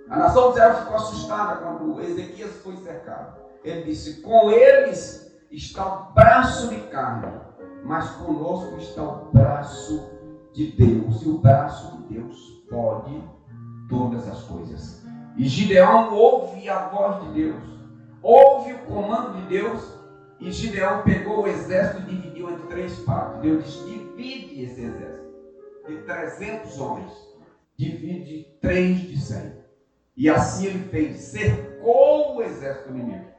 A 0.10 0.18
nação 0.18 0.48
de 0.48 0.58
Israel 0.58 0.76
ficou 0.76 0.96
assustada 0.96 1.56
quando 1.58 2.02
Ezequias 2.02 2.52
foi 2.64 2.76
cercado. 2.78 3.40
Ele 3.64 3.84
disse: 3.84 4.22
Com 4.22 4.50
eles 4.50 5.32
está 5.52 5.86
o 5.86 6.14
braço 6.14 6.70
de 6.70 6.80
carne, 6.88 7.32
mas 7.84 8.10
conosco 8.12 8.76
está 8.78 9.04
o 9.04 9.30
braço 9.32 10.10
de 10.52 10.72
Deus. 10.72 11.22
E 11.22 11.30
o 11.30 11.38
braço 11.38 11.96
de 11.98 12.16
Deus 12.16 12.64
pode 12.68 13.24
todas 13.88 14.28
as 14.28 14.42
coisas. 14.44 15.06
E 15.38 15.48
Gideão 15.48 16.14
ouve 16.14 16.68
a 16.68 16.88
voz 16.88 17.22
de 17.22 17.34
Deus, 17.34 17.64
ouve 18.24 18.74
o 18.74 18.80
comando 18.80 19.38
de 19.42 19.48
Deus, 19.48 19.99
E 20.40 20.52
Gideão 20.52 21.04
pegou 21.04 21.44
o 21.44 21.48
exército 21.48 22.00
e 22.00 22.16
dividiu 22.16 22.50
entre 22.50 22.68
três 22.68 23.00
partes. 23.00 23.42
Deus 23.42 23.64
disse: 23.64 23.86
divide 23.86 24.64
esse 24.64 24.82
exército 24.82 25.30
de 25.88 25.98
300 26.04 26.80
homens. 26.80 27.12
Divide 27.76 28.48
três 28.62 29.00
de 29.00 29.20
100. 29.20 29.60
E 30.16 30.30
assim 30.30 30.66
ele 30.66 30.90
fez, 30.90 31.18
cercou 31.18 32.38
o 32.38 32.44
exército 32.44 32.90
inimigo. 32.90 33.30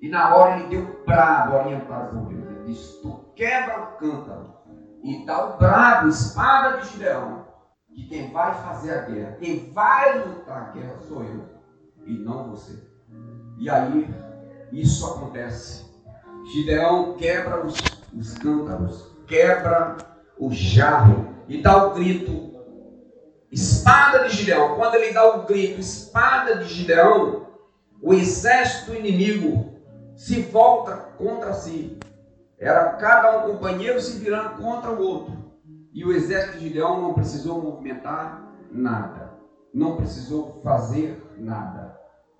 E 0.00 0.08
na 0.08 0.34
hora 0.34 0.58
ele 0.58 0.68
deu 0.68 1.04
brado 1.04 1.54
orientado 1.54 2.16
por 2.16 2.28
Deus. 2.28 2.44
Ele 2.46 2.64
disse: 2.64 3.02
Tu 3.02 3.32
quebra 3.34 3.82
o 3.82 3.96
cântaro 3.96 4.54
e 5.02 5.24
dá 5.24 5.44
o 5.44 5.56
brado, 5.56 6.08
espada 6.08 6.78
de 6.78 6.88
Gideão, 6.88 7.46
que 7.94 8.06
quem 8.08 8.30
vai 8.32 8.54
fazer 8.54 8.92
a 8.92 9.02
guerra, 9.02 9.36
quem 9.38 9.72
vai 9.72 10.18
lutar 10.18 10.68
a 10.68 10.70
guerra 10.70 10.98
sou 10.98 11.22
eu 11.24 11.44
e 12.04 12.18
não 12.18 12.50
você. 12.50 12.76
E 13.58 13.70
aí 13.70 14.08
isso 14.72 15.06
acontece. 15.06 15.84
Gideão 16.52 17.14
quebra 17.14 17.64
os, 17.64 17.74
os 18.16 18.34
cântaros, 18.38 19.10
quebra 19.26 19.96
o 20.38 20.52
jarro 20.52 21.34
e 21.48 21.60
dá 21.60 21.86
o 21.86 21.94
grito, 21.94 22.54
espada 23.50 24.28
de 24.28 24.36
Gideão. 24.36 24.76
Quando 24.76 24.94
ele 24.96 25.12
dá 25.12 25.36
o 25.36 25.44
grito, 25.44 25.80
espada 25.80 26.56
de 26.56 26.72
Gideão, 26.72 27.46
o 28.02 28.12
exército 28.12 28.94
inimigo 28.94 29.74
se 30.14 30.42
volta 30.42 30.96
contra 31.18 31.52
si. 31.52 31.98
Era 32.58 32.90
cada 32.94 33.38
um 33.38 33.52
companheiro 33.52 34.00
se 34.00 34.18
virando 34.18 34.62
contra 34.62 34.90
o 34.90 35.00
outro. 35.00 35.36
E 35.92 36.04
o 36.04 36.12
exército 36.12 36.58
de 36.58 36.68
Gideão 36.68 37.00
não 37.00 37.14
precisou 37.14 37.60
movimentar 37.60 38.54
nada. 38.70 39.32
Não 39.72 39.96
precisou 39.96 40.60
fazer 40.62 41.22
nada. 41.38 41.95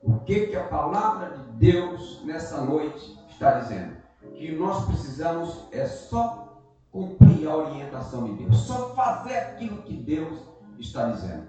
O 0.07 0.21
que, 0.21 0.47
que 0.47 0.57
a 0.57 0.69
palavra 0.69 1.31
de 1.31 1.73
Deus 1.73 2.23
nessa 2.25 2.61
noite 2.61 3.19
está 3.29 3.59
dizendo? 3.59 3.97
Que 4.37 4.53
nós 4.53 4.85
precisamos 4.85 5.67
é 5.73 5.85
só 5.85 6.63
cumprir 6.93 7.49
a 7.49 7.57
orientação 7.57 8.25
de 8.25 8.45
Deus, 8.45 8.57
só 8.57 8.95
fazer 8.95 9.37
aquilo 9.37 9.83
que 9.83 9.97
Deus 9.97 10.39
está 10.79 11.11
dizendo. 11.11 11.49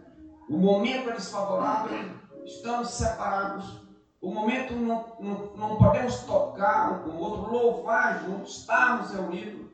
O 0.49 0.58
momento 0.58 1.10
é 1.12 1.14
desfavorável, 1.14 1.99
estamos 2.45 2.89
separados. 2.89 3.86
O 4.20 4.34
momento 4.34 4.74
não, 4.74 5.05
não, 5.20 5.55
não 5.55 5.76
podemos 5.78 6.22
tocar 6.24 6.93
um 6.93 7.03
com 7.03 7.18
o 7.18 7.20
outro, 7.20 7.51
louvar 7.51 8.26
juntos, 8.26 8.62
estarmos 8.62 9.12
reunidos, 9.12 9.68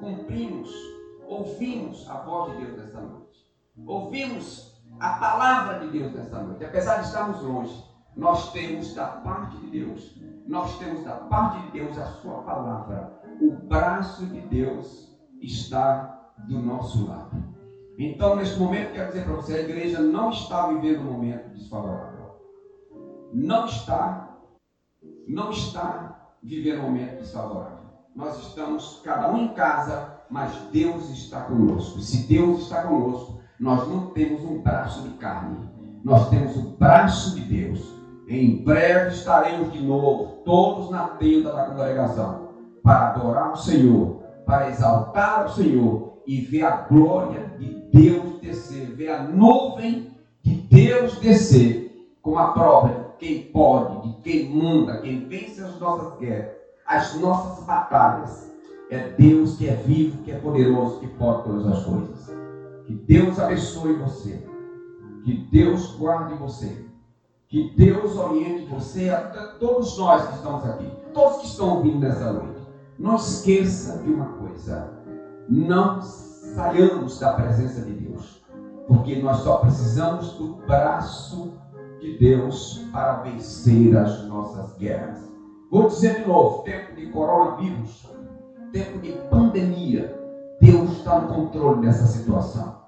cumprimos, 0.00 0.70
ouvimos 1.26 2.08
a 2.08 2.14
voz 2.22 2.52
de 2.52 2.64
Deus 2.64 2.78
nessa 2.78 3.00
noite. 3.02 3.46
Ouvimos 3.86 4.82
a 4.98 5.10
palavra 5.10 5.80
de 5.80 5.88
Deus 5.88 6.14
nessa 6.14 6.40
noite. 6.40 6.64
Apesar 6.64 7.00
de 7.00 7.06
estarmos 7.08 7.42
longe, 7.42 7.90
nós 8.16 8.52
temos 8.52 8.94
da 8.94 9.06
parte 9.06 9.56
de 9.58 9.66
Deus, 9.70 10.20
nós 10.46 10.78
temos 10.78 11.04
da 11.04 11.14
parte 11.14 11.64
de 11.66 11.72
Deus 11.72 11.96
a 11.98 12.06
sua 12.06 12.42
palavra. 12.42 13.20
O 13.40 13.52
braço 13.52 14.26
de 14.26 14.40
Deus 14.40 15.16
está 15.40 16.32
do 16.48 16.58
nosso 16.58 17.06
lado. 17.06 17.50
Então, 17.98 18.36
neste 18.36 18.58
momento, 18.58 18.92
quero 18.92 19.08
dizer 19.08 19.24
para 19.24 19.34
você, 19.34 19.54
a 19.54 19.60
igreja 19.60 20.00
não 20.00 20.30
está 20.30 20.66
vivendo 20.68 21.00
um 21.00 21.12
momento 21.12 21.50
desfavorável. 21.50 22.30
Não 23.32 23.66
está, 23.66 24.38
não 25.28 25.50
está 25.50 26.32
vivendo 26.42 26.80
um 26.80 26.84
momento 26.84 27.18
desfavorável. 27.18 27.90
Nós 28.14 28.38
estamos, 28.38 29.00
cada 29.04 29.30
um 29.30 29.44
em 29.44 29.54
casa, 29.54 30.20
mas 30.30 30.52
Deus 30.72 31.10
está 31.10 31.42
conosco. 31.42 32.00
Se 32.00 32.26
Deus 32.26 32.62
está 32.62 32.82
conosco, 32.82 33.40
nós 33.58 33.86
não 33.88 34.06
temos 34.10 34.42
um 34.44 34.62
braço 34.62 35.02
de 35.02 35.10
carne, 35.18 35.68
nós 36.02 36.30
temos 36.30 36.56
o 36.56 36.70
braço 36.76 37.34
de 37.34 37.42
Deus. 37.42 37.99
Em 38.30 38.62
breve 38.62 39.08
estaremos 39.08 39.72
de 39.72 39.82
novo, 39.82 40.44
todos 40.44 40.88
na 40.88 41.08
tenda 41.08 41.52
da 41.52 41.64
congregação, 41.64 42.50
para 42.80 43.08
adorar 43.08 43.52
o 43.52 43.56
Senhor, 43.56 44.20
para 44.46 44.70
exaltar 44.70 45.46
o 45.46 45.48
Senhor 45.48 46.12
e 46.24 46.40
ver 46.40 46.62
a 46.62 46.76
glória 46.76 47.52
de 47.58 47.74
Deus 47.92 48.38
descer, 48.40 48.86
ver 48.94 49.08
a 49.08 49.24
nuvem 49.24 50.12
de 50.44 50.54
Deus 50.54 51.18
descer, 51.18 51.90
com 52.22 52.38
a 52.38 52.52
prova 52.52 52.88
de 52.88 53.18
quem 53.18 53.42
pode, 53.50 54.08
de 54.08 54.22
quem 54.22 54.54
manda, 54.54 55.00
quem 55.00 55.26
vence 55.26 55.60
as 55.60 55.80
nossas 55.80 56.16
guerras, 56.20 56.52
as 56.86 57.16
nossas 57.16 57.64
batalhas. 57.64 58.48
É 58.92 59.08
Deus 59.08 59.56
que 59.56 59.68
é 59.68 59.74
vivo, 59.74 60.22
que 60.22 60.30
é 60.30 60.38
poderoso, 60.38 61.00
que 61.00 61.08
pode 61.08 61.42
todas 61.42 61.66
as 61.66 61.84
coisas. 61.84 62.32
Que 62.84 62.94
Deus 62.94 63.40
abençoe 63.40 63.94
você. 63.94 64.40
Que 65.24 65.34
Deus 65.50 65.96
guarde 65.96 66.34
você. 66.34 66.89
Que 67.50 67.68
Deus 67.76 68.16
oriente 68.16 68.66
você, 68.66 69.10
até 69.10 69.44
todos 69.58 69.98
nós 69.98 70.24
que 70.24 70.34
estamos 70.36 70.64
aqui, 70.64 70.88
todos 71.12 71.38
que 71.38 71.46
estão 71.48 71.78
ouvindo 71.78 71.98
nessa 71.98 72.32
noite. 72.32 72.60
Não 72.96 73.16
esqueça 73.16 73.98
de 73.98 74.08
uma 74.08 74.26
coisa: 74.34 74.92
não 75.48 76.00
saiamos 76.00 77.18
da 77.18 77.32
presença 77.32 77.80
de 77.80 77.92
Deus, 77.92 78.40
porque 78.86 79.20
nós 79.20 79.38
só 79.38 79.56
precisamos 79.56 80.34
do 80.34 80.58
braço 80.64 81.54
de 82.00 82.18
Deus 82.18 82.86
para 82.92 83.14
vencer 83.22 83.96
as 83.96 84.24
nossas 84.28 84.76
guerras. 84.78 85.18
Vou 85.72 85.88
dizer 85.88 86.20
de 86.20 86.28
novo: 86.28 86.62
tempo 86.62 86.94
de 86.94 87.06
coronavírus, 87.08 88.08
tempo 88.72 89.00
de 89.00 89.10
pandemia, 89.28 90.16
Deus 90.60 90.98
está 90.98 91.18
no 91.18 91.34
controle 91.34 91.80
dessa 91.80 92.06
situação. 92.06 92.78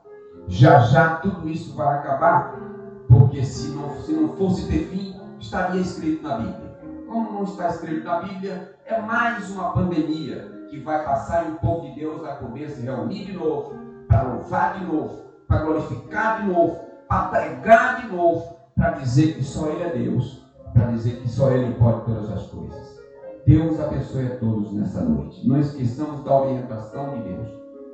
Já 0.47 0.79
já 0.79 1.17
tudo 1.17 1.49
isso 1.49 1.75
vai 1.75 1.99
acabar 1.99 2.72
porque 3.13 3.45
se 3.45 3.69
não, 3.69 3.95
se 4.01 4.13
não 4.13 4.37
fosse 4.37 4.67
ter 4.67 4.87
fim, 4.87 5.15
estaria 5.39 5.83
escrito 5.83 6.23
na 6.23 6.39
Bíblia. 6.39 6.73
Como 7.07 7.33
não 7.33 7.45
está 7.45 7.69
escrito 7.69 8.05
na 8.05 8.23
Bíblia, 8.23 8.75
é 8.87 9.01
mais 9.03 9.51
uma 9.51 9.73
pandemia 9.73 10.51
que 10.71 10.81
vai 10.81 11.05
passar 11.05 11.47
e 11.47 11.53
o 11.53 11.57
povo 11.57 11.87
de 11.89 12.01
Deus 12.01 12.23
vai 12.23 12.39
poder 12.39 12.71
se 12.71 12.81
reunir 12.81 13.27
de 13.27 13.33
novo, 13.33 13.75
para 14.09 14.23
louvar 14.23 14.79
de 14.79 14.87
novo, 14.87 15.25
para 15.47 15.63
glorificar 15.63 16.41
de 16.41 16.49
novo, 16.49 16.81
para 17.07 17.29
pregar 17.29 18.01
de 18.01 18.17
novo, 18.17 18.57
para 18.75 18.93
dizer 18.93 19.37
que 19.37 19.45
só 19.45 19.69
Ele 19.69 19.83
é 19.83 19.91
Deus, 19.91 20.47
para 20.73 20.87
dizer 20.87 21.21
que 21.21 21.29
só 21.29 21.51
Ele 21.51 21.75
pode 21.75 22.07
todas 22.07 22.31
as 22.31 22.47
coisas. 22.47 23.03
Deus 23.47 23.79
abençoe 23.79 24.27
a 24.27 24.37
todos 24.37 24.73
nessa 24.73 25.03
noite. 25.03 25.47
Não 25.47 25.61
esqueçamos 25.61 26.25
da 26.25 26.35
orientação 26.35 27.19
de 27.19 27.25
Deus 27.25 27.49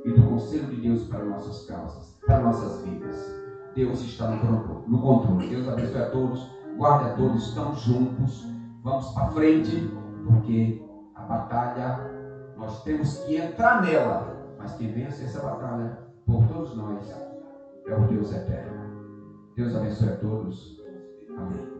e 0.05 0.13
do 0.13 0.23
conselho 0.29 0.67
de 0.67 0.81
Deus 0.81 1.09
para 1.09 1.25
nossas 1.25 1.67
causas, 1.67 2.17
para 2.25 2.41
nossas 2.41 2.83
vidas. 2.83 3.38
Deus 3.75 4.01
está 4.01 4.29
no 4.29 5.01
controle. 5.01 5.49
Deus 5.49 5.69
abençoe 5.69 6.03
a 6.03 6.11
todos, 6.11 6.51
guarde 6.77 7.11
a 7.11 7.15
todos, 7.15 7.49
estamos 7.49 7.81
juntos. 7.81 8.47
Vamos 8.83 9.11
para 9.13 9.31
frente, 9.33 9.91
porque 10.27 10.83
a 11.15 11.23
batalha, 11.23 11.99
nós 12.57 12.83
temos 12.85 13.19
que 13.21 13.37
entrar 13.37 13.83
nela. 13.83 14.37
Mas 14.59 14.75
quem 14.77 14.93
vence 14.93 15.25
essa 15.25 15.41
batalha 15.41 15.99
por 16.27 16.47
todos 16.49 16.77
nós 16.77 17.09
é 17.87 17.95
o 17.95 18.07
Deus 18.09 18.33
eterno. 18.33 18.79
Deus 19.55 19.75
abençoe 19.75 20.09
a 20.09 20.17
todos. 20.17 20.83
Amém. 21.37 21.78